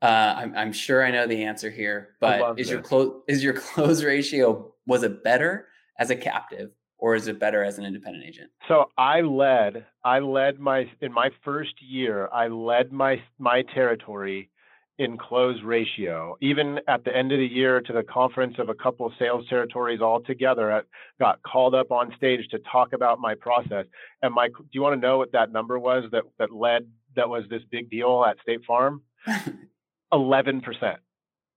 [0.00, 2.72] Uh, I'm, I'm sure I know the answer here, but is this.
[2.72, 5.66] your close, is your close ratio, was it better
[5.98, 8.50] as a captive or is it better as an independent agent?
[8.68, 14.50] So I led, I led my, in my first year, I led my, my territory
[14.98, 16.36] in close ratio.
[16.40, 19.46] Even at the end of the year to the conference of a couple of sales
[19.48, 20.80] territories all together, I
[21.20, 23.86] got called up on stage to talk about my process.
[24.22, 27.28] And Mike, do you want to know what that number was that, that led, that
[27.28, 29.02] was this big deal at State Farm?
[30.12, 30.96] 11%.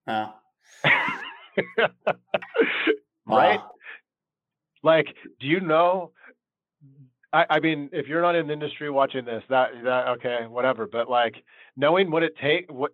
[0.05, 0.35] Wow.
[0.85, 1.89] right?
[3.25, 3.71] Wow.
[4.83, 5.07] Like,
[5.39, 6.11] do you know?
[7.33, 10.87] I, I mean, if you're not in the industry watching this, that that okay, whatever.
[10.91, 11.35] But like
[11.77, 12.91] knowing what it take, what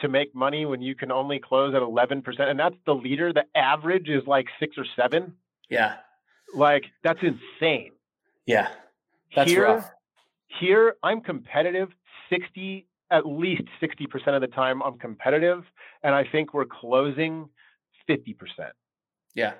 [0.00, 2.22] to make money when you can only close at 11%.
[2.40, 3.32] And that's the leader.
[3.32, 5.34] The average is like six or seven.
[5.70, 5.96] Yeah.
[6.54, 7.92] Like that's insane.
[8.46, 8.68] Yeah.
[9.34, 9.90] That's here, rough.
[10.60, 11.88] Here, I'm competitive
[12.30, 15.64] 60, at least 60% of the time, I'm competitive.
[16.02, 17.48] And I think we're closing
[18.08, 18.36] 50%.
[19.34, 19.54] Yeah.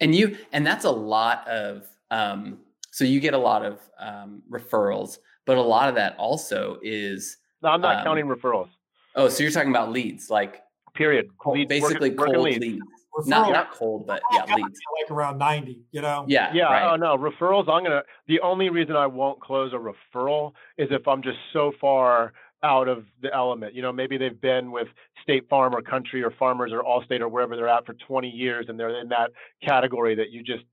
[0.00, 2.58] And you, and that's a lot of, um,
[2.90, 7.36] so you get a lot of um, referrals, but a lot of that also is.
[7.62, 8.68] No, I'm not um, counting referrals.
[9.14, 10.62] Oh, so you're talking about leads, like
[10.94, 11.30] period.
[11.38, 12.60] Cold, leads, basically working, cold working leads.
[12.60, 12.84] leads.
[13.26, 14.78] Not, not cold, but yeah, leads.
[15.02, 16.24] Like around 90, you know?
[16.28, 16.52] Yeah.
[16.54, 16.64] Yeah.
[16.64, 16.92] Right.
[16.92, 17.16] Oh, no.
[17.16, 21.22] Referrals, I'm going to, the only reason I won't close a referral is if I'm
[21.22, 22.32] just so far
[22.62, 23.74] out of the element.
[23.74, 24.88] You know, maybe they've been with
[25.22, 28.66] State Farm or Country or Farmers or Allstate or wherever they're at for 20 years
[28.68, 29.30] and they're in that
[29.62, 30.64] category that you just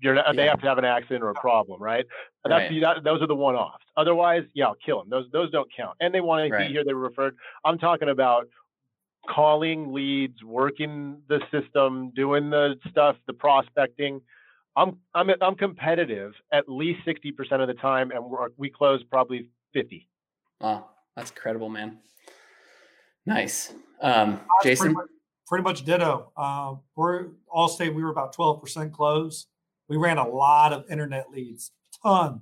[0.00, 0.32] you're yeah.
[0.34, 2.06] they have to have an accident or a problem, right?
[2.44, 2.80] That's right.
[2.80, 3.84] that, those are the one-offs.
[3.96, 5.10] Otherwise, yeah, I'll kill them.
[5.10, 5.96] Those those don't count.
[6.00, 6.68] And they want to right.
[6.68, 6.84] be here.
[6.84, 7.36] They were referred.
[7.64, 8.48] I'm talking about
[9.28, 14.20] calling leads, working the system, doing the stuff, the prospecting.
[14.76, 18.24] I'm I'm I'm competitive at least 60% of the time, and
[18.56, 20.08] we close probably 50.
[20.60, 21.98] Wow, that's incredible, man.
[23.26, 24.84] Nice, um, Jason.
[24.84, 25.06] Pretty much,
[25.48, 26.32] pretty much ditto.
[26.36, 27.94] Uh, we're Allstate.
[27.94, 29.46] We were about 12% close
[29.88, 31.72] we ran a lot of internet leads,
[32.02, 32.26] ton.
[32.26, 32.40] Um,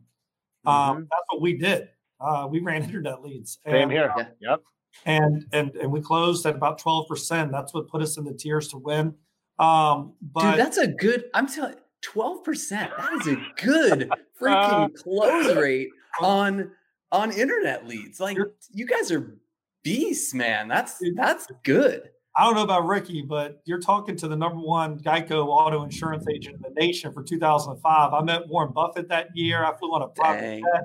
[0.66, 0.68] mm-hmm.
[0.68, 1.88] Um, that's what we did.
[2.20, 3.58] Uh, we ran internet leads.
[3.64, 4.12] Same and, here.
[4.16, 4.62] Uh, yep.
[5.04, 7.52] And and and we closed at about twelve percent.
[7.52, 9.14] That's what put us in the tiers to win.
[9.58, 11.24] Um, but Dude, that's a good.
[11.34, 11.74] I'm telling.
[12.02, 12.92] Twelve percent.
[12.96, 15.88] That is a good freaking uh, close rate
[16.20, 16.70] on
[17.12, 18.20] on internet leads.
[18.20, 18.38] Like
[18.70, 19.38] you guys are
[19.82, 20.68] beasts, man.
[20.68, 22.10] That's that's good.
[22.38, 26.26] I don't know about Ricky, but you're talking to the number one Geico auto insurance
[26.28, 28.12] agent in the nation for 2005.
[28.12, 29.64] I met Warren Buffett that year.
[29.64, 30.84] I flew on a private jet.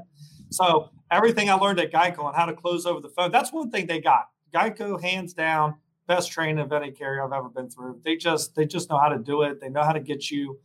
[0.49, 3.69] So everything I learned at Geico on how to close over the phone, that's one
[3.69, 4.29] thing they got.
[4.53, 5.75] Geico, hands down,
[6.07, 7.99] best training of any carrier I've ever been through.
[8.05, 9.59] They just they just know how to do it.
[9.59, 10.57] They know how to get you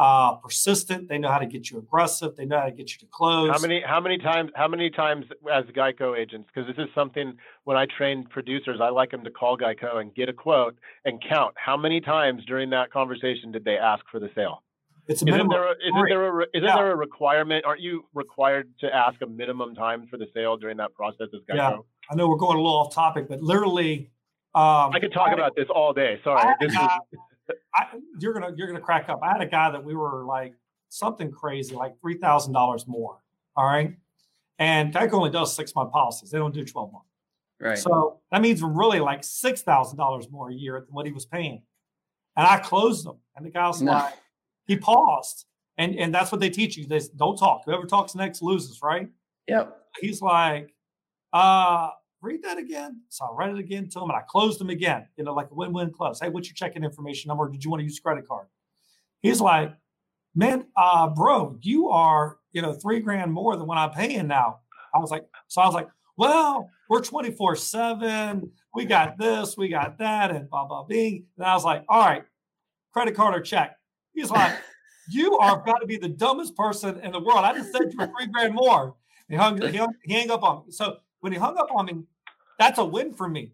[0.00, 1.08] uh, persistent.
[1.10, 2.34] They know how to get you aggressive.
[2.34, 3.50] They know how to get you to close.
[3.50, 6.48] How many how many times how many times as Geico agents?
[6.52, 7.34] Because this is something
[7.64, 10.74] when I train producers, I like them to call Geico and get a quote
[11.04, 14.62] and count how many times during that conversation did they ask for the sale.
[15.06, 15.50] It's a Isn't minimum.
[15.50, 16.76] there a, isn't there a, isn't Yeah.
[16.76, 17.66] there a requirement?
[17.66, 21.40] Aren't you required to ask a minimum time for the sale during that process as
[21.50, 21.56] Geico?
[21.56, 21.76] Yeah.
[22.10, 24.10] I know we're going a little off topic, but literally,
[24.54, 26.20] um, I could talk I- about this all day.
[26.24, 26.78] Sorry, I- this is
[27.74, 29.20] I- you're gonna you're gonna crack up.
[29.22, 30.54] I had a guy that we were like
[30.88, 33.18] something crazy, like three thousand dollars more.
[33.56, 33.94] All right,
[34.58, 37.04] and Geico only does six month policies; they don't do twelve month.
[37.60, 37.78] Right.
[37.78, 41.26] So that means really like six thousand dollars more a year than what he was
[41.26, 41.62] paying.
[42.36, 43.92] And I closed them, and the guy was No.
[43.92, 44.14] like,
[44.66, 45.46] he paused,
[45.76, 47.62] and and that's what they teach you: they don't talk.
[47.66, 49.08] Whoever talks next loses, right?
[49.46, 49.76] yep.
[50.00, 50.72] he's like,
[51.32, 51.90] uh,
[52.22, 53.00] read that again.
[53.08, 55.50] So I read it again to him and I closed him again, you know, like
[55.50, 56.20] a win-win close.
[56.20, 57.48] Hey, what's your checking information number?
[57.48, 58.46] Did you want to use credit card?
[59.20, 59.72] He's like,
[60.34, 64.60] man, uh, bro, you are, you know, three grand more than what I'm paying now.
[64.94, 68.50] I was like, so I was like, well, we're 24 seven.
[68.74, 71.24] We got this, we got that, and blah, blah, bing.
[71.38, 72.24] And I was like, all right,
[72.92, 73.76] credit card or check.
[74.12, 74.54] He's like,
[75.10, 77.38] you are got to be the dumbest person in the world.
[77.38, 78.94] I just said you three grand more.
[79.28, 80.72] He hung, he hung, he hung up on me.
[80.72, 82.02] So when he hung up on me,
[82.58, 83.52] that's a win for me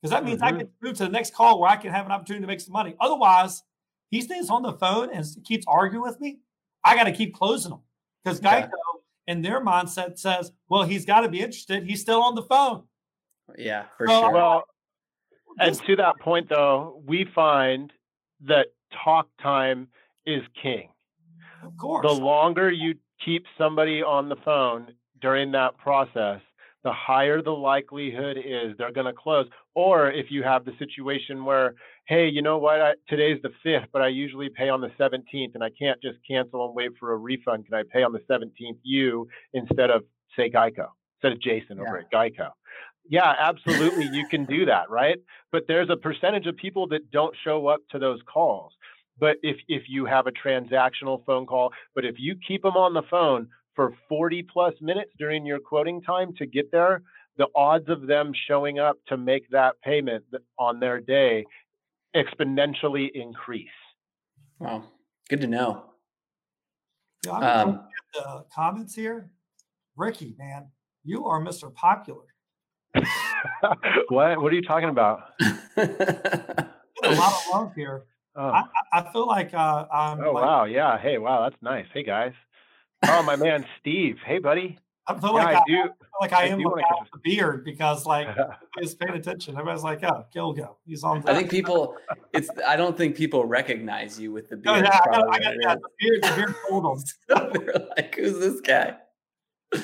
[0.00, 0.58] because that means I Mhm.
[0.58, 2.72] can move to the next call where I can have an opportunity to make some
[2.72, 2.94] money.
[3.00, 3.62] Otherwise,
[4.10, 6.40] he stays on the phone and keeps arguing with me.
[6.84, 7.80] I got to keep closing him
[8.22, 8.66] because Yeah.
[8.66, 11.84] Geico, in their mindset, says, "Well, he's got to be interested.
[11.84, 12.88] He's still on the phone."
[13.56, 14.32] Yeah, for Well, sure.
[14.32, 14.64] well.
[15.58, 17.92] And to that point, though, we find
[18.40, 19.88] that talk time
[20.24, 20.88] is king.
[21.62, 26.40] of course, the longer you keep somebody on the phone during that process,
[26.84, 29.46] the higher the likelihood is they're going to close.
[29.74, 31.74] Or if you have the situation where,
[32.06, 35.54] hey, you know what, I, today's the 5th, but I usually pay on the 17th
[35.54, 37.66] and I can't just cancel and wait for a refund.
[37.66, 40.02] Can I pay on the 17th you instead of,
[40.36, 42.50] say, Geico, instead of Jason over at Geico?
[43.08, 44.08] Yeah, absolutely.
[44.12, 45.18] you can do that, right?
[45.50, 48.72] But there's a percentage of people that don't show up to those calls.
[49.18, 52.94] But if if you have a transactional phone call, but if you keep them on
[52.94, 57.02] the phone for 40 plus minutes during your quoting time to get there,
[57.38, 60.24] the odds of them showing up to make that payment
[60.58, 61.44] on their day
[62.14, 63.68] exponentially increase.
[64.58, 64.84] wow.
[65.28, 65.84] Good to know.
[67.24, 69.30] Yeah, I'm Um, at the comments here.
[69.96, 70.66] Ricky, man,
[71.04, 71.72] you are Mr.
[71.72, 72.24] Popular.
[74.08, 74.42] what?
[74.42, 75.30] What are you talking about?
[75.38, 75.88] Get
[77.04, 78.04] a lot of love here.
[78.36, 80.20] Oh, I, I- I feel like uh, I'm.
[80.22, 80.64] oh like, wow.
[80.64, 80.98] Yeah.
[80.98, 81.48] Hey, wow.
[81.48, 81.86] That's nice.
[81.94, 82.32] Hey, guys.
[83.08, 84.18] Oh, my man, Steve.
[84.24, 84.78] Hey, buddy.
[85.06, 85.72] I feel Yeah, like I I, do.
[85.82, 88.28] feel like I, I am do the wanna guy catch with the beard because like
[88.28, 89.54] everybody's paying attention.
[89.54, 91.28] Everybody's like, oh, Kilgo, he's on.
[91.28, 91.96] I think people.
[92.32, 92.50] It's.
[92.66, 94.84] I don't think people recognize you with the Oh, beard.
[94.84, 96.22] yeah, I got, probably I got yeah, the beard.
[96.22, 97.14] The beard told is.
[97.28, 97.52] them.
[97.52, 98.96] They're like, "Who's this guy?"
[99.74, 99.80] Oh,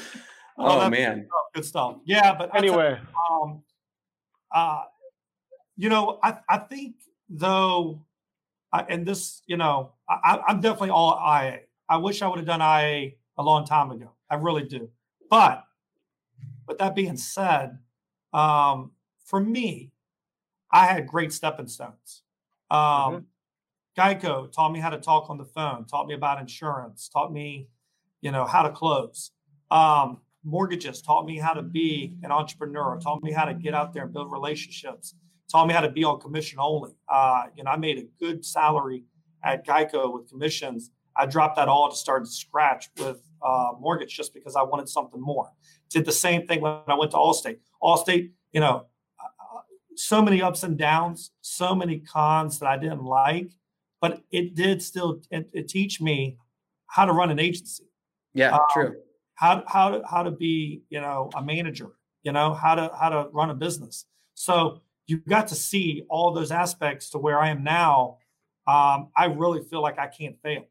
[0.56, 1.28] Oh, that's man.
[1.54, 1.96] Good stuff.
[2.04, 3.00] Yeah, but I tell you, anyway,
[3.30, 3.62] um,
[4.54, 4.82] uh,
[5.76, 6.96] you know, I, I think
[7.28, 8.04] though,
[8.72, 11.60] I, and this, you know, I, I- I'm definitely all IA.
[11.88, 14.12] I wish I would have done IA a long time ago.
[14.30, 14.90] I really do.
[15.30, 15.64] But
[16.66, 17.78] with that being said,
[18.32, 18.92] um,
[19.24, 19.92] for me,
[20.70, 22.22] I had great stepping stones.
[22.70, 23.26] Um,
[23.98, 27.68] Geico taught me how to talk on the phone, taught me about insurance, taught me,
[28.20, 29.32] you know, how to close.
[29.70, 33.92] Um, mortgages taught me how to be an entrepreneur, taught me how to get out
[33.92, 35.14] there and build relationships,
[35.50, 36.92] taught me how to be on commission only.
[37.08, 39.04] Uh, you know, I made a good salary
[39.42, 40.90] at Geico with commissions.
[41.18, 44.88] I dropped that all to start to scratch with uh, mortgage just because I wanted
[44.88, 45.50] something more.
[45.90, 47.58] Did the same thing when I went to Allstate.
[47.82, 48.86] Allstate, you know,
[49.20, 49.60] uh,
[49.96, 53.50] so many ups and downs, so many cons that I didn't like,
[54.00, 56.38] but it did still it, it teach me
[56.86, 57.84] how to run an agency
[58.34, 58.94] Yeah, Um, true.
[59.34, 61.90] how how to how to be you know a manager
[62.22, 66.32] you know how to how to run a business so you got to see all
[66.32, 68.18] those aspects to where i am now
[68.66, 70.64] um, i really feel like i can't fail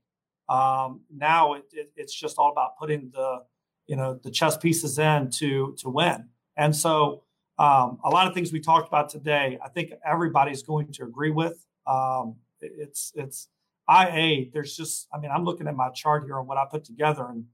[0.50, 3.43] um, now it, it, it's just all about putting the
[3.88, 6.28] you know the chess pieces in to to win
[6.58, 7.24] and so
[7.60, 11.32] um, a lot of things we talked about today i think everybody's going to agree
[11.32, 13.48] with um, it- it's it's
[13.89, 16.84] ia there's just i mean i'm looking at my chart here on what i put
[16.84, 17.45] together and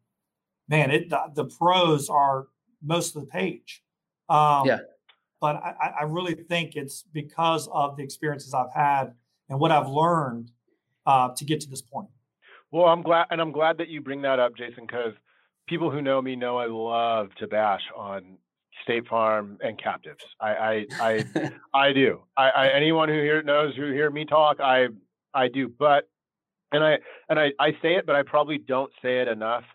[0.70, 2.48] man, it the, the pros are
[2.82, 3.84] most of the page.
[4.30, 4.80] Um, Yeah.
[5.42, 9.14] But I, I- I really think it's because of the experiences I've had
[9.50, 10.52] and what I've learned
[11.06, 12.08] uh, to get to this point.
[12.74, 15.14] Well, I'm glad, and I'm glad that you bring that up, Jason, because
[15.68, 18.40] people who know me know I love to bash on
[18.82, 20.24] State Farm and captives.
[20.42, 22.24] I, I, I, I do.
[22.36, 24.88] I, I, anyone who here knows who hear me talk, I,
[25.36, 25.70] I do.
[25.70, 26.10] But
[26.72, 26.98] and I
[27.30, 29.66] and I, I say it, but I probably don't say it enough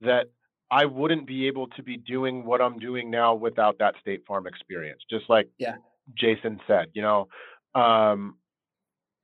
[0.00, 0.26] that
[0.68, 4.48] I wouldn't be able to be doing what I'm doing now without that State Farm
[4.48, 5.02] experience.
[5.08, 5.76] Just like yeah.
[6.12, 7.28] Jason said, you know,
[7.76, 8.34] um,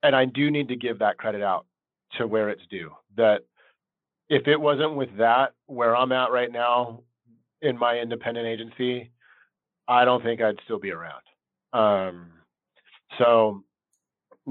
[0.05, 1.67] and I do need to give that credit out
[2.19, 2.91] to where it's due.
[3.17, 3.43] That
[4.29, 7.01] if it wasn't with that, where I'm at right now
[7.63, 9.11] in my independent agency,
[9.89, 11.23] I don't think I'd still be around.
[11.73, 12.31] Um,
[13.19, 13.63] so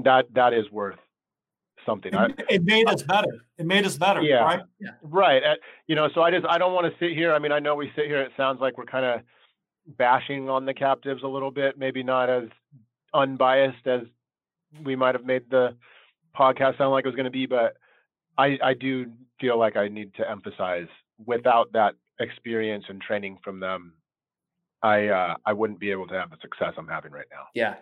[0.04, 0.98] that that is worth
[1.86, 2.12] something.
[2.14, 3.44] It, it, made us better.
[3.58, 4.22] It made us better.
[4.22, 4.42] Yeah.
[4.42, 4.60] Right.
[4.80, 4.90] Yeah.
[5.02, 5.42] Right.
[5.42, 5.54] Uh,
[5.86, 7.34] you know, so I just I don't want to sit here.
[7.34, 8.22] I mean, I know we sit here.
[8.22, 9.20] It sounds like we're kind of
[9.96, 11.78] bashing on the captives a little bit.
[11.78, 12.44] Maybe not as
[13.12, 14.02] unbiased as
[14.82, 15.76] we might have made the
[16.36, 17.76] podcast sound like it was going to be, but
[18.38, 19.06] I I do
[19.40, 20.88] feel like I need to emphasize
[21.24, 23.94] without that experience and training from them,
[24.82, 27.46] I uh, I wouldn't be able to have the success I'm having right now.
[27.54, 27.76] Yeah,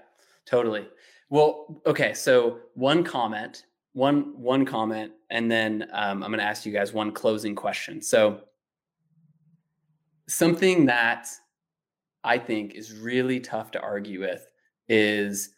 [0.47, 0.89] totally.
[1.31, 2.15] Well, okay.
[2.15, 6.93] So one comment, one one comment, and then um, I'm going to ask you guys
[6.93, 8.03] one closing question.
[8.03, 8.41] So
[10.29, 11.29] something that
[12.25, 14.49] I think is really tough to argue with
[14.89, 15.51] is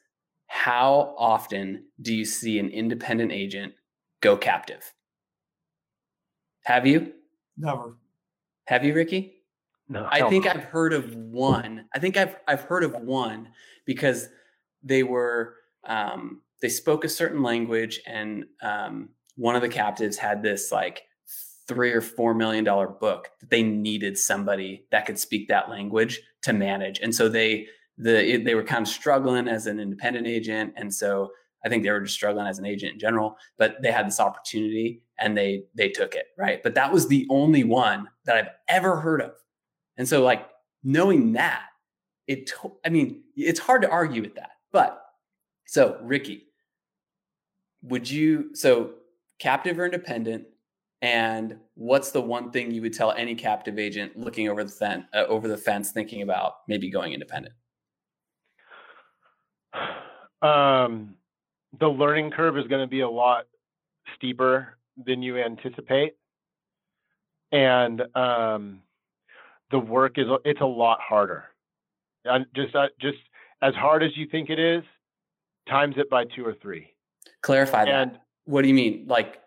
[0.46, 3.74] how often do you see an independent agent
[4.20, 4.92] go captive?
[6.64, 7.12] Have you?
[7.56, 7.96] Never.
[8.66, 9.34] Have you, Ricky?
[9.88, 10.08] No.
[10.10, 11.86] I think I've heard of one.
[11.94, 13.48] I think I've I've heard of one
[13.84, 14.28] because
[14.82, 20.42] they were um, they spoke a certain language, and um, one of the captives had
[20.42, 21.02] this like
[21.68, 26.20] three or four million dollar book that they needed somebody that could speak that language
[26.42, 27.66] to manage, and so they
[27.98, 31.30] the they were kind of struggling as an independent agent, and so
[31.64, 33.36] I think they were just struggling as an agent in general.
[33.58, 36.62] But they had this opportunity, and they they took it right.
[36.62, 39.32] But that was the only one that I've ever heard of,
[39.96, 40.48] and so like
[40.82, 41.66] knowing that,
[42.26, 42.50] it
[42.84, 44.50] I mean it's hard to argue with that.
[44.72, 45.00] But
[45.66, 46.48] so Ricky,
[47.82, 48.94] would you so
[49.38, 50.46] captive or independent?
[51.02, 55.04] And what's the one thing you would tell any captive agent looking over the fence,
[55.12, 57.54] uh, over the fence, thinking about maybe going independent?
[60.42, 61.14] Um,
[61.80, 63.46] the learning curve is going to be a lot
[64.16, 66.14] steeper than you anticipate,
[67.52, 68.82] and um,
[69.70, 71.44] the work is it's a lot harder.
[72.24, 73.18] And just uh, just
[73.62, 74.82] as hard as you think it is,
[75.68, 76.94] times it by two or three.
[77.42, 78.22] Clarify and, that.
[78.44, 79.04] What do you mean?
[79.06, 79.40] Like,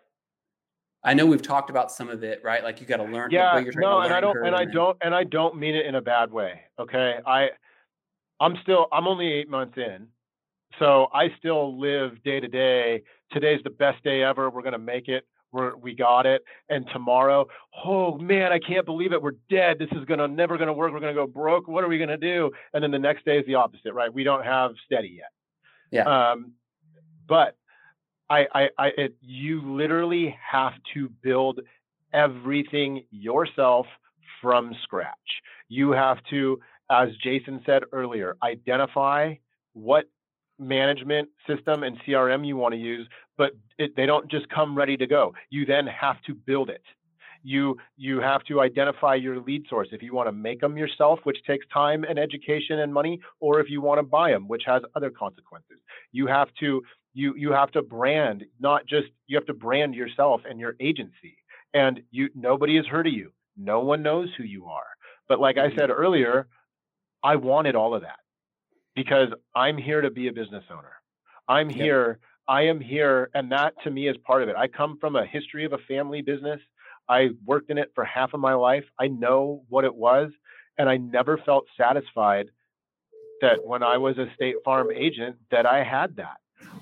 [1.04, 2.62] I know we've talked about some of it, right?
[2.62, 3.30] Like you got to learn.
[3.30, 6.02] Yeah, no, and I don't, and I don't, and I don't mean it in a
[6.02, 6.62] bad way.
[6.78, 7.50] Okay, I,
[8.40, 10.08] I'm still, I'm only eight months in,
[10.78, 13.02] so I still live day to day.
[13.32, 14.50] Today's the best day ever.
[14.50, 15.24] We're gonna make it.
[15.52, 16.42] We're we got it.
[16.68, 17.46] And tomorrow,
[17.84, 19.20] oh man, I can't believe it.
[19.20, 19.78] We're dead.
[19.78, 20.92] This is gonna never gonna work.
[20.92, 21.68] We're gonna go broke.
[21.68, 22.50] What are we gonna do?
[22.74, 24.12] And then the next day is the opposite, right?
[24.12, 25.30] We don't have steady yet.
[25.90, 26.04] Yeah.
[26.04, 26.52] Um,
[27.26, 27.56] but
[28.30, 31.60] I, I, I it, you literally have to build
[32.12, 33.86] everything yourself
[34.40, 35.14] from scratch.
[35.68, 36.60] You have to,
[36.90, 39.34] as Jason said earlier, identify
[39.72, 40.04] what
[40.58, 44.96] management system and CRM you want to use, but it, they don't just come ready
[44.96, 45.32] to go.
[45.50, 46.82] You then have to build it.
[47.44, 51.20] You you have to identify your lead source if you want to make them yourself,
[51.22, 54.64] which takes time and education and money, or if you want to buy them, which
[54.66, 55.78] has other consequences.
[56.10, 56.82] You have to
[57.14, 61.38] you you have to brand, not just you have to brand yourself and your agency.
[61.74, 63.30] And you nobody has heard of you.
[63.56, 64.86] No one knows who you are.
[65.28, 65.78] But like I mm-hmm.
[65.78, 66.48] said earlier,
[67.22, 68.18] I wanted all of that
[68.98, 70.90] because I'm here to be a business owner.
[71.48, 71.78] I'm yep.
[71.78, 72.18] here.
[72.48, 73.30] I am here.
[73.32, 74.56] And that to me is part of it.
[74.56, 76.60] I come from a history of a family business.
[77.08, 78.82] I worked in it for half of my life.
[78.98, 80.32] I know what it was.
[80.78, 82.48] And I never felt satisfied
[83.40, 86.38] that when I was a State Farm agent that I had that.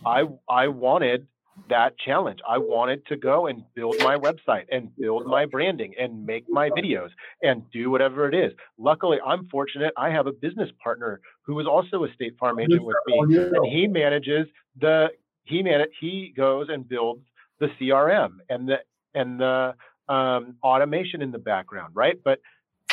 [0.07, 1.27] I I wanted
[1.69, 2.41] that challenge.
[2.49, 6.71] I wanted to go and build my website and build my branding and make my
[6.71, 7.11] videos
[7.43, 8.53] and do whatever it is.
[8.79, 9.93] Luckily, I'm fortunate.
[9.97, 13.67] I have a business partner who is also a State Farm agent with me, and
[13.67, 14.47] he manages
[14.81, 15.09] the
[15.45, 17.23] he man he goes and builds
[17.61, 18.77] the CRM and the
[19.15, 19.75] and the
[20.09, 22.19] um, automation in the background, right?
[22.23, 22.41] But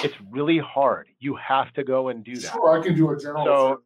[0.04, 1.08] it's really hard.
[1.20, 2.52] You have to go and do that.
[2.52, 3.46] Sure, I can do a journal.
[3.46, 3.82] So,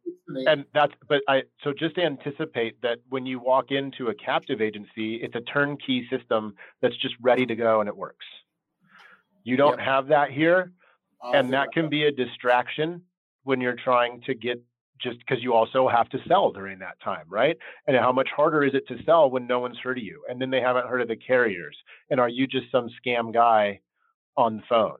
[0.46, 5.16] and that's, but I, so just anticipate that when you walk into a captive agency,
[5.16, 8.26] it's a turnkey system that's just ready to go and it works.
[9.44, 10.72] You don't have that here.
[11.22, 13.02] and that can be a distraction
[13.44, 14.62] when you're trying to get
[15.00, 17.56] just because you also have to sell during that time, right?
[17.86, 20.24] And how much harder is it to sell when no one's heard of you?
[20.28, 21.76] And then they haven't heard of the carriers.
[22.10, 23.80] And are you just some scam guy
[24.36, 24.96] on the phone?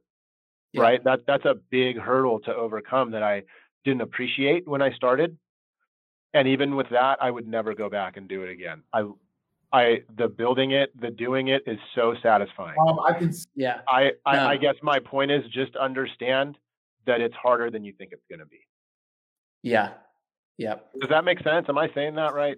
[0.78, 0.84] Yeah.
[0.84, 1.04] right?
[1.04, 3.42] That that's a big hurdle to overcome that I
[3.84, 5.36] didn't appreciate when I started.
[6.34, 8.82] And even with that, I would never go back and do it again.
[8.92, 9.04] I
[9.72, 12.76] I the building it, the doing it is so satisfying.
[12.86, 13.32] Um, I can.
[13.54, 13.80] Yeah.
[13.88, 14.46] I, I, No.
[14.46, 16.56] I guess my point is just understand
[17.06, 18.60] that it's harder than you think it's going to be.
[19.62, 19.92] Yeah.
[20.58, 20.90] Yep.
[21.00, 21.66] Does that make sense?
[21.68, 22.56] Am I saying that right?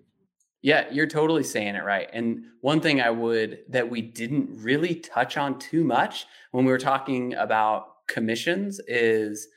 [0.62, 2.08] Yeah, you're totally saying it right.
[2.12, 6.70] And one thing I would that we didn't really touch on too much when we
[6.70, 9.48] were talking about commissions is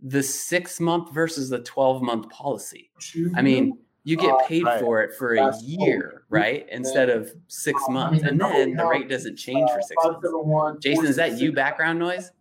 [0.00, 2.90] the six month versus the 12 month policy.
[3.36, 4.80] I mean, you get Uh, paid right.
[4.80, 6.66] for it for a That's year, totally- right?
[6.70, 8.22] Instead of six I months.
[8.22, 10.16] mean, And then the rate doesn't change for six months.
[10.24, 12.32] 571, Jason, is that you background noise?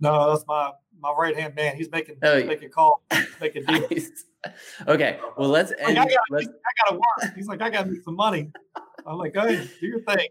[0.00, 0.72] No, that's my
[1.02, 1.74] my right hand man.
[1.76, 3.02] He's making Oh, he's making call,
[3.40, 3.90] making deals.
[3.90, 4.24] Nice.
[4.86, 5.98] okay, well let's Like, end.
[5.98, 7.34] I, gotta, Let's I gotta work.
[7.34, 8.50] He's like, I gotta make some money.
[9.06, 10.28] I'm like, go ahead, do your thing.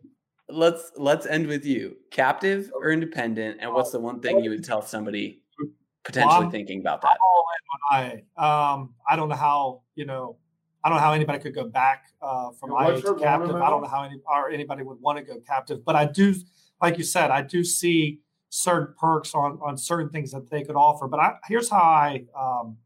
[0.50, 1.96] Let's let's end with you.
[2.12, 3.58] Captive or independent?
[3.62, 5.44] And what's the one thing you would tell somebody
[6.04, 7.18] potentially I'm- thinking about that?
[7.22, 8.44] all in on IA.
[8.44, 10.38] Um, I don't know how you know.
[10.84, 13.54] I don't know how anybody could go back uh, from And what's to captive.
[13.54, 15.84] I don't know how any or anybody would want to go captive.
[15.84, 16.34] But I do,
[16.82, 20.78] like you said, I do see certain perks on on certain things that they could
[20.78, 21.10] offer.
[21.10, 22.78] But I, here's how I um,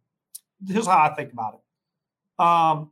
[0.67, 2.43] here's how I think about it.
[2.43, 2.89] Um,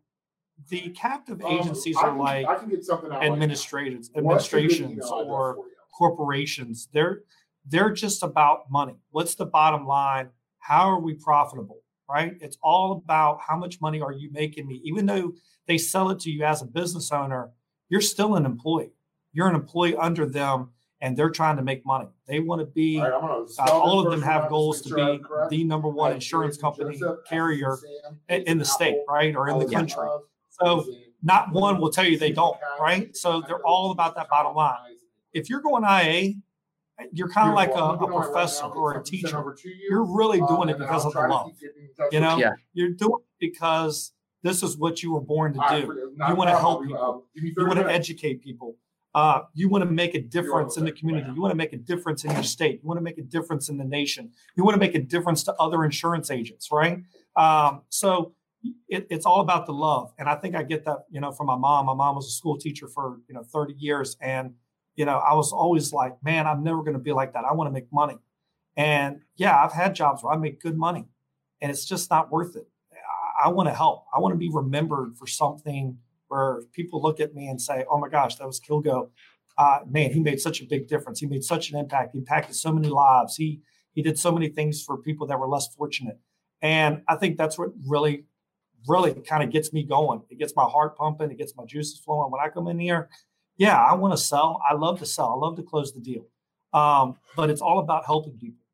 [0.69, 3.33] the captive Um, agencies I are like I can get something out right now.
[3.33, 5.57] administrators, What's your good administrations or
[5.97, 6.87] corporations.
[6.93, 7.21] They're
[7.67, 8.95] they're just about money.
[9.11, 10.29] What's the bottom line?
[10.59, 11.81] How are we profitable?
[12.09, 12.35] Right?
[12.41, 14.81] It's all about how much money are you making me?
[14.83, 15.33] Even though
[15.67, 17.51] they sell it to you as a business owner,
[17.87, 18.91] you're still an employee.
[19.31, 22.07] You're an employee under them, and they're trying to make money.
[22.27, 22.99] They want to be.
[22.99, 25.49] All right, Uh, all of them have goals to sure be have it correct.
[25.51, 29.33] the number one right, insurance company Joseph, in carrier Sam, i- in the state, right,
[29.35, 30.05] or in the in country.
[30.05, 30.23] love,
[30.63, 30.85] So
[31.23, 33.15] not one will tell you they don't, right?
[33.15, 34.77] So they're all about that bottom line.
[35.33, 36.33] If you're going IA,
[37.13, 39.43] you're kind of like a, a gonna get on it right professor or a teacher.
[39.63, 39.73] you.
[39.89, 41.47] You're really Um, doing it because of the try love.
[41.47, 42.51] keep getting in touch You know, Yeah.
[42.73, 46.11] you're doing it because this is what you were born to do.
[46.27, 47.25] You want to help uh, people.
[47.57, 48.75] You want to educate people.
[49.13, 51.29] Uh, you want to make a difference in the community.
[51.35, 52.79] You want to make a difference in your state.
[52.81, 54.31] You want to make a difference in the nation.
[54.55, 57.03] You want to make a difference to other insurance agents, right?
[57.35, 58.33] Um, so
[58.87, 61.47] it, it's all about the love, and I think I get that, you know, from
[61.47, 61.85] my mom.
[61.87, 64.53] My mom was a school teacher for you know 30 years, and
[64.95, 67.43] you know, I was always like, man, I'm never going to be like that.
[67.45, 68.17] I want to make money,
[68.77, 71.05] and yeah, I've had jobs where I make good money,
[71.61, 72.67] and it's just not worth it.
[72.91, 74.05] I, I want to help.
[74.13, 75.97] I want to be remembered for something
[76.27, 79.09] where people look at me and say, "Oh my gosh, that was Kilgo.
[79.57, 81.19] Uh, man, he made such a big difference.
[81.19, 82.11] He made such an impact.
[82.13, 83.35] He impacted so many lives.
[83.35, 83.61] He
[83.93, 86.19] he did so many things for people that were less fortunate."
[86.61, 88.25] And I think that's what really,
[88.87, 90.21] really kind of gets me going.
[90.29, 91.31] It gets my heart pumping.
[91.31, 92.31] It gets my juices flowing.
[92.31, 93.09] When I come in here,
[93.57, 94.61] yeah, I want to sell.
[94.67, 95.29] I love to sell.
[95.29, 96.25] I love to close the deal.
[96.73, 98.65] Um, but it's all about helping people.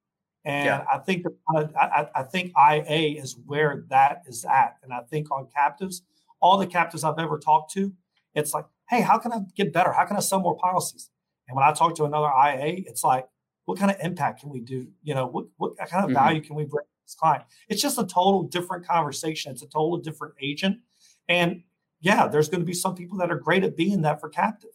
[0.45, 0.85] And Yeah.
[0.91, 4.77] I think I, I, think IA is where that is at.
[4.83, 6.03] And I think on captives,
[6.39, 7.91] all the captives I've ever talked to,
[8.33, 9.91] it's like, hey, how can I get better?
[9.91, 11.09] How can I sell more policies?
[11.47, 13.25] And when I talk to another IA, it's like,
[13.65, 14.87] what kind of impact can we do?
[15.03, 16.13] You know, what, what kind of Mhm.
[16.13, 17.43] value can we bring to this client?
[17.69, 19.51] It's just a total different conversation.
[19.51, 20.79] It's a total different agent.
[21.27, 21.63] And
[22.01, 24.69] yeah, there's going to be some people that are great at being that for captive.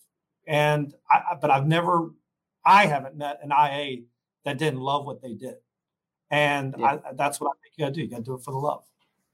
[0.46, 2.10] And I, I- but I've never,
[2.64, 4.02] I haven't met an IA
[4.44, 5.56] that didn't love what they did.
[6.30, 6.98] And Yeah.
[7.04, 8.00] I, that's what I think you got to do.
[8.02, 8.84] You got to do it for the love.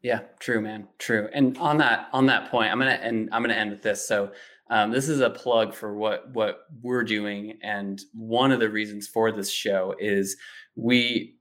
[0.03, 1.29] Yeah, true, man, true.
[1.33, 4.07] And on that on that point, I'm gonna and I'm gonna end with this.
[4.07, 4.31] So
[4.71, 9.09] um, this is a plug for what what we're doing, and one of the reasons
[9.09, 10.37] for this show is
[10.77, 11.38] we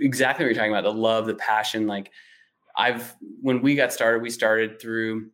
[0.00, 1.86] exactly what you're talking about the love, the passion.
[1.86, 2.10] Like
[2.76, 5.30] I've when we got started, we started through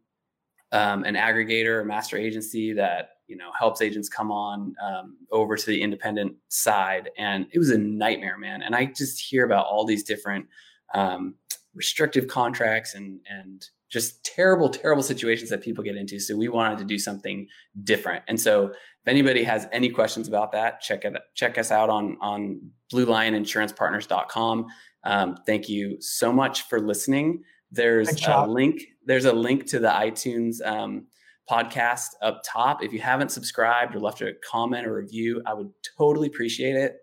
[0.73, 5.57] um, an aggregator, a master agency that you know helps agents come on um, over
[5.57, 8.63] to the independent side, and it was a nightmare, man.
[8.63, 10.47] And I just hear about all these different
[10.95, 11.35] um,
[11.75, 16.77] restrictive contracts and and just terrible terrible situations that people get into so we wanted
[16.77, 17.47] to do something
[17.85, 18.73] different and so
[19.07, 22.61] if anybody has any questions about that check it check us out on on
[22.93, 24.67] bluelioninsurancepartners.com
[25.07, 27.45] um, thank you so much for listening.
[27.71, 31.07] There's Thanks, a link there's a link to the itunes um,
[31.49, 32.83] podcast up top.
[32.83, 36.97] If you haven't subscribed or left a comment or review i would totally appreciate it.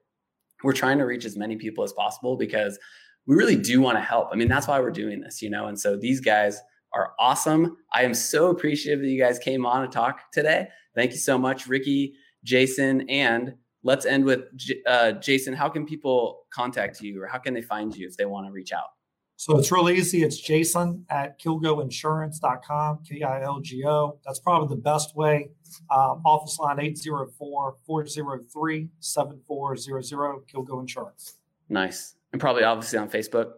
[0.64, 2.78] We're trying to reach as many people as possible because
[3.26, 4.30] we really do want to help.
[4.32, 5.68] I mean, that's why we're doing this, you know?
[5.68, 6.60] And so these guys
[6.94, 7.78] are awesome.
[7.94, 10.68] I am so appreciative that you guys came on to talk today.
[10.96, 12.14] Thank you so much, Ricky,
[12.44, 14.42] Jason, and let's end with
[14.86, 15.54] uh, Jason.
[15.54, 18.52] How can people contact you or how can they find you if they want to
[18.52, 18.88] reach out?
[19.36, 20.24] So it's real easy.
[20.24, 24.20] It's Jason at kilgoinsurance.com, K I L G O.
[24.26, 25.50] That's probably the best way.
[25.92, 31.40] Um, office line 804 403 7400, Kilgo Insurance.
[31.68, 32.16] Nice.
[32.32, 33.52] And probably obviously on Facebook.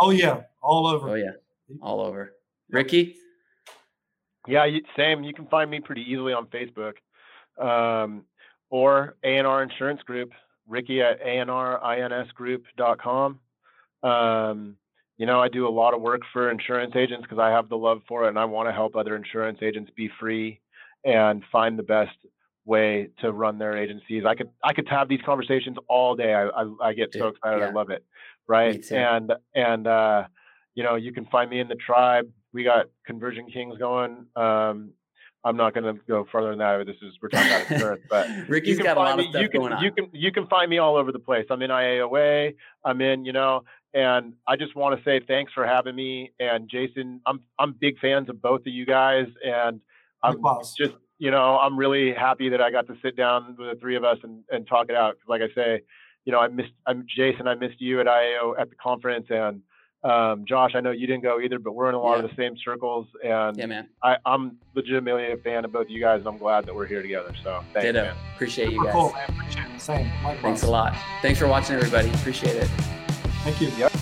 [0.00, 0.42] Oh, yeah.
[0.62, 1.10] All over.
[1.10, 1.32] Oh, yeah.
[1.80, 2.35] All over.
[2.70, 3.16] Ricky?
[4.48, 5.24] Yeah, same.
[5.24, 6.94] You can find me pretty easily on Facebook,
[7.60, 8.24] um,
[8.70, 10.30] or ANR Insurance Group.
[10.68, 13.38] Ricky at anrinsgroup.com.
[14.02, 14.76] Um,
[15.16, 17.76] you know, I do a lot of work for insurance agents because I have the
[17.76, 20.60] love for it, and I want to help other insurance agents be free
[21.04, 22.16] and find the best
[22.64, 24.24] way to run their agencies.
[24.26, 26.34] I could I could have these conversations all day.
[26.34, 27.60] I I, I get Dude, so excited.
[27.60, 27.68] Yeah.
[27.68, 28.04] I love it.
[28.46, 28.84] Right.
[28.90, 30.24] And and uh,
[30.74, 32.28] you know, you can find me in the tribe.
[32.56, 34.24] We got Conversion Kings going.
[34.34, 34.92] Um,
[35.44, 36.86] I'm not going to go further than that.
[36.86, 39.48] This is we're talking about insurance, but Ricky's got a lot me, of stuff you
[39.50, 39.84] can, going on.
[39.84, 41.44] You can you can find me all over the place.
[41.50, 42.54] I'm in IAOA.
[42.82, 46.32] I'm in you know, and I just want to say thanks for having me.
[46.40, 49.82] And Jason, I'm I'm big fans of both of you guys, and
[50.22, 50.42] I'm
[50.78, 53.96] just you know I'm really happy that I got to sit down with the three
[53.96, 55.18] of us and and talk it out.
[55.28, 55.82] Like I say,
[56.24, 57.48] you know I missed I'm Jason.
[57.48, 59.60] I missed you at IAO at the conference and
[60.04, 62.24] um, Josh, I know you didn't go either, but we're in a lot yeah.
[62.24, 63.88] of the same circles, and yeah, man.
[64.02, 66.86] I, am legitimately a fan of both of you guys, and I'm glad that we're
[66.86, 67.34] here together.
[67.42, 68.02] So, thanks, Ditto.
[68.02, 68.16] Man.
[68.34, 68.92] Appreciate you guys.
[68.92, 69.30] Cool, man.
[69.30, 69.80] Appreciate it.
[69.80, 70.06] Same.
[70.22, 70.42] Likewise.
[70.42, 70.96] Thanks a lot.
[71.22, 72.10] Thanks for watching, everybody.
[72.10, 72.68] Appreciate it.
[73.42, 73.68] Thank you.
[73.78, 73.92] Yep.